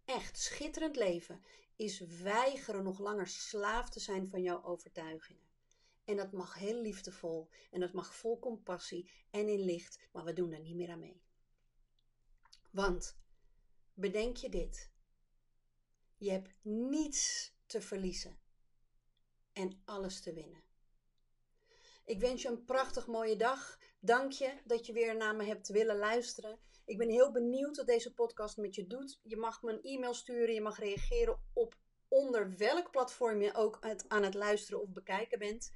Echt 0.04 0.38
schitterend 0.38 0.96
leven 0.96 1.44
is 1.76 2.00
weigeren 2.00 2.82
nog 2.82 2.98
langer 2.98 3.26
slaaf 3.26 3.90
te 3.90 4.00
zijn 4.00 4.28
van 4.28 4.42
jouw 4.42 4.64
overtuigingen. 4.64 5.42
En 6.04 6.16
dat 6.16 6.32
mag 6.32 6.54
heel 6.54 6.80
liefdevol. 6.80 7.48
En 7.70 7.80
dat 7.80 7.92
mag 7.92 8.14
vol 8.14 8.38
compassie 8.38 9.10
en 9.30 9.48
in 9.48 9.60
licht. 9.60 9.98
Maar 10.12 10.24
we 10.24 10.32
doen 10.32 10.52
er 10.52 10.60
niet 10.60 10.76
meer 10.76 10.90
aan 10.90 10.98
mee. 10.98 11.22
Want 12.70 13.16
bedenk 13.94 14.36
je 14.36 14.48
dit. 14.48 14.90
Je 16.16 16.30
hebt 16.30 16.54
niets 16.62 17.52
te 17.66 17.80
verliezen 17.80 18.38
en 19.52 19.82
alles 19.84 20.20
te 20.20 20.32
winnen. 20.32 20.62
Ik 22.04 22.20
wens 22.20 22.42
je 22.42 22.48
een 22.48 22.64
prachtig 22.64 23.06
mooie 23.06 23.36
dag. 23.36 23.78
Dank 24.00 24.32
je 24.32 24.60
dat 24.64 24.86
je 24.86 24.92
weer 24.92 25.16
naar 25.16 25.36
me 25.36 25.44
hebt 25.44 25.68
willen 25.68 25.96
luisteren. 25.96 26.58
Ik 26.84 26.98
ben 26.98 27.08
heel 27.08 27.32
benieuwd 27.32 27.76
wat 27.76 27.86
deze 27.86 28.14
podcast 28.14 28.56
met 28.56 28.74
je 28.74 28.86
doet. 28.86 29.20
Je 29.22 29.36
mag 29.36 29.62
me 29.62 29.72
een 29.72 29.82
e-mail 29.82 30.14
sturen, 30.14 30.54
je 30.54 30.60
mag 30.60 30.78
reageren 30.78 31.40
op 31.52 31.76
onder 32.08 32.56
welk 32.56 32.90
platform 32.90 33.42
je 33.42 33.54
ook 33.54 33.78
aan 34.08 34.22
het 34.22 34.34
luisteren 34.34 34.82
of 34.82 34.88
bekijken 34.92 35.38
bent. 35.38 35.72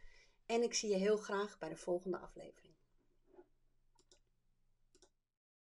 En 0.47 0.63
ik 0.63 0.75
zie 0.75 0.91
je 0.91 0.97
heel 0.97 1.17
graag 1.17 1.59
bij 1.59 1.69
de 1.69 1.77
volgende 1.77 2.19
aflevering. 2.19 2.68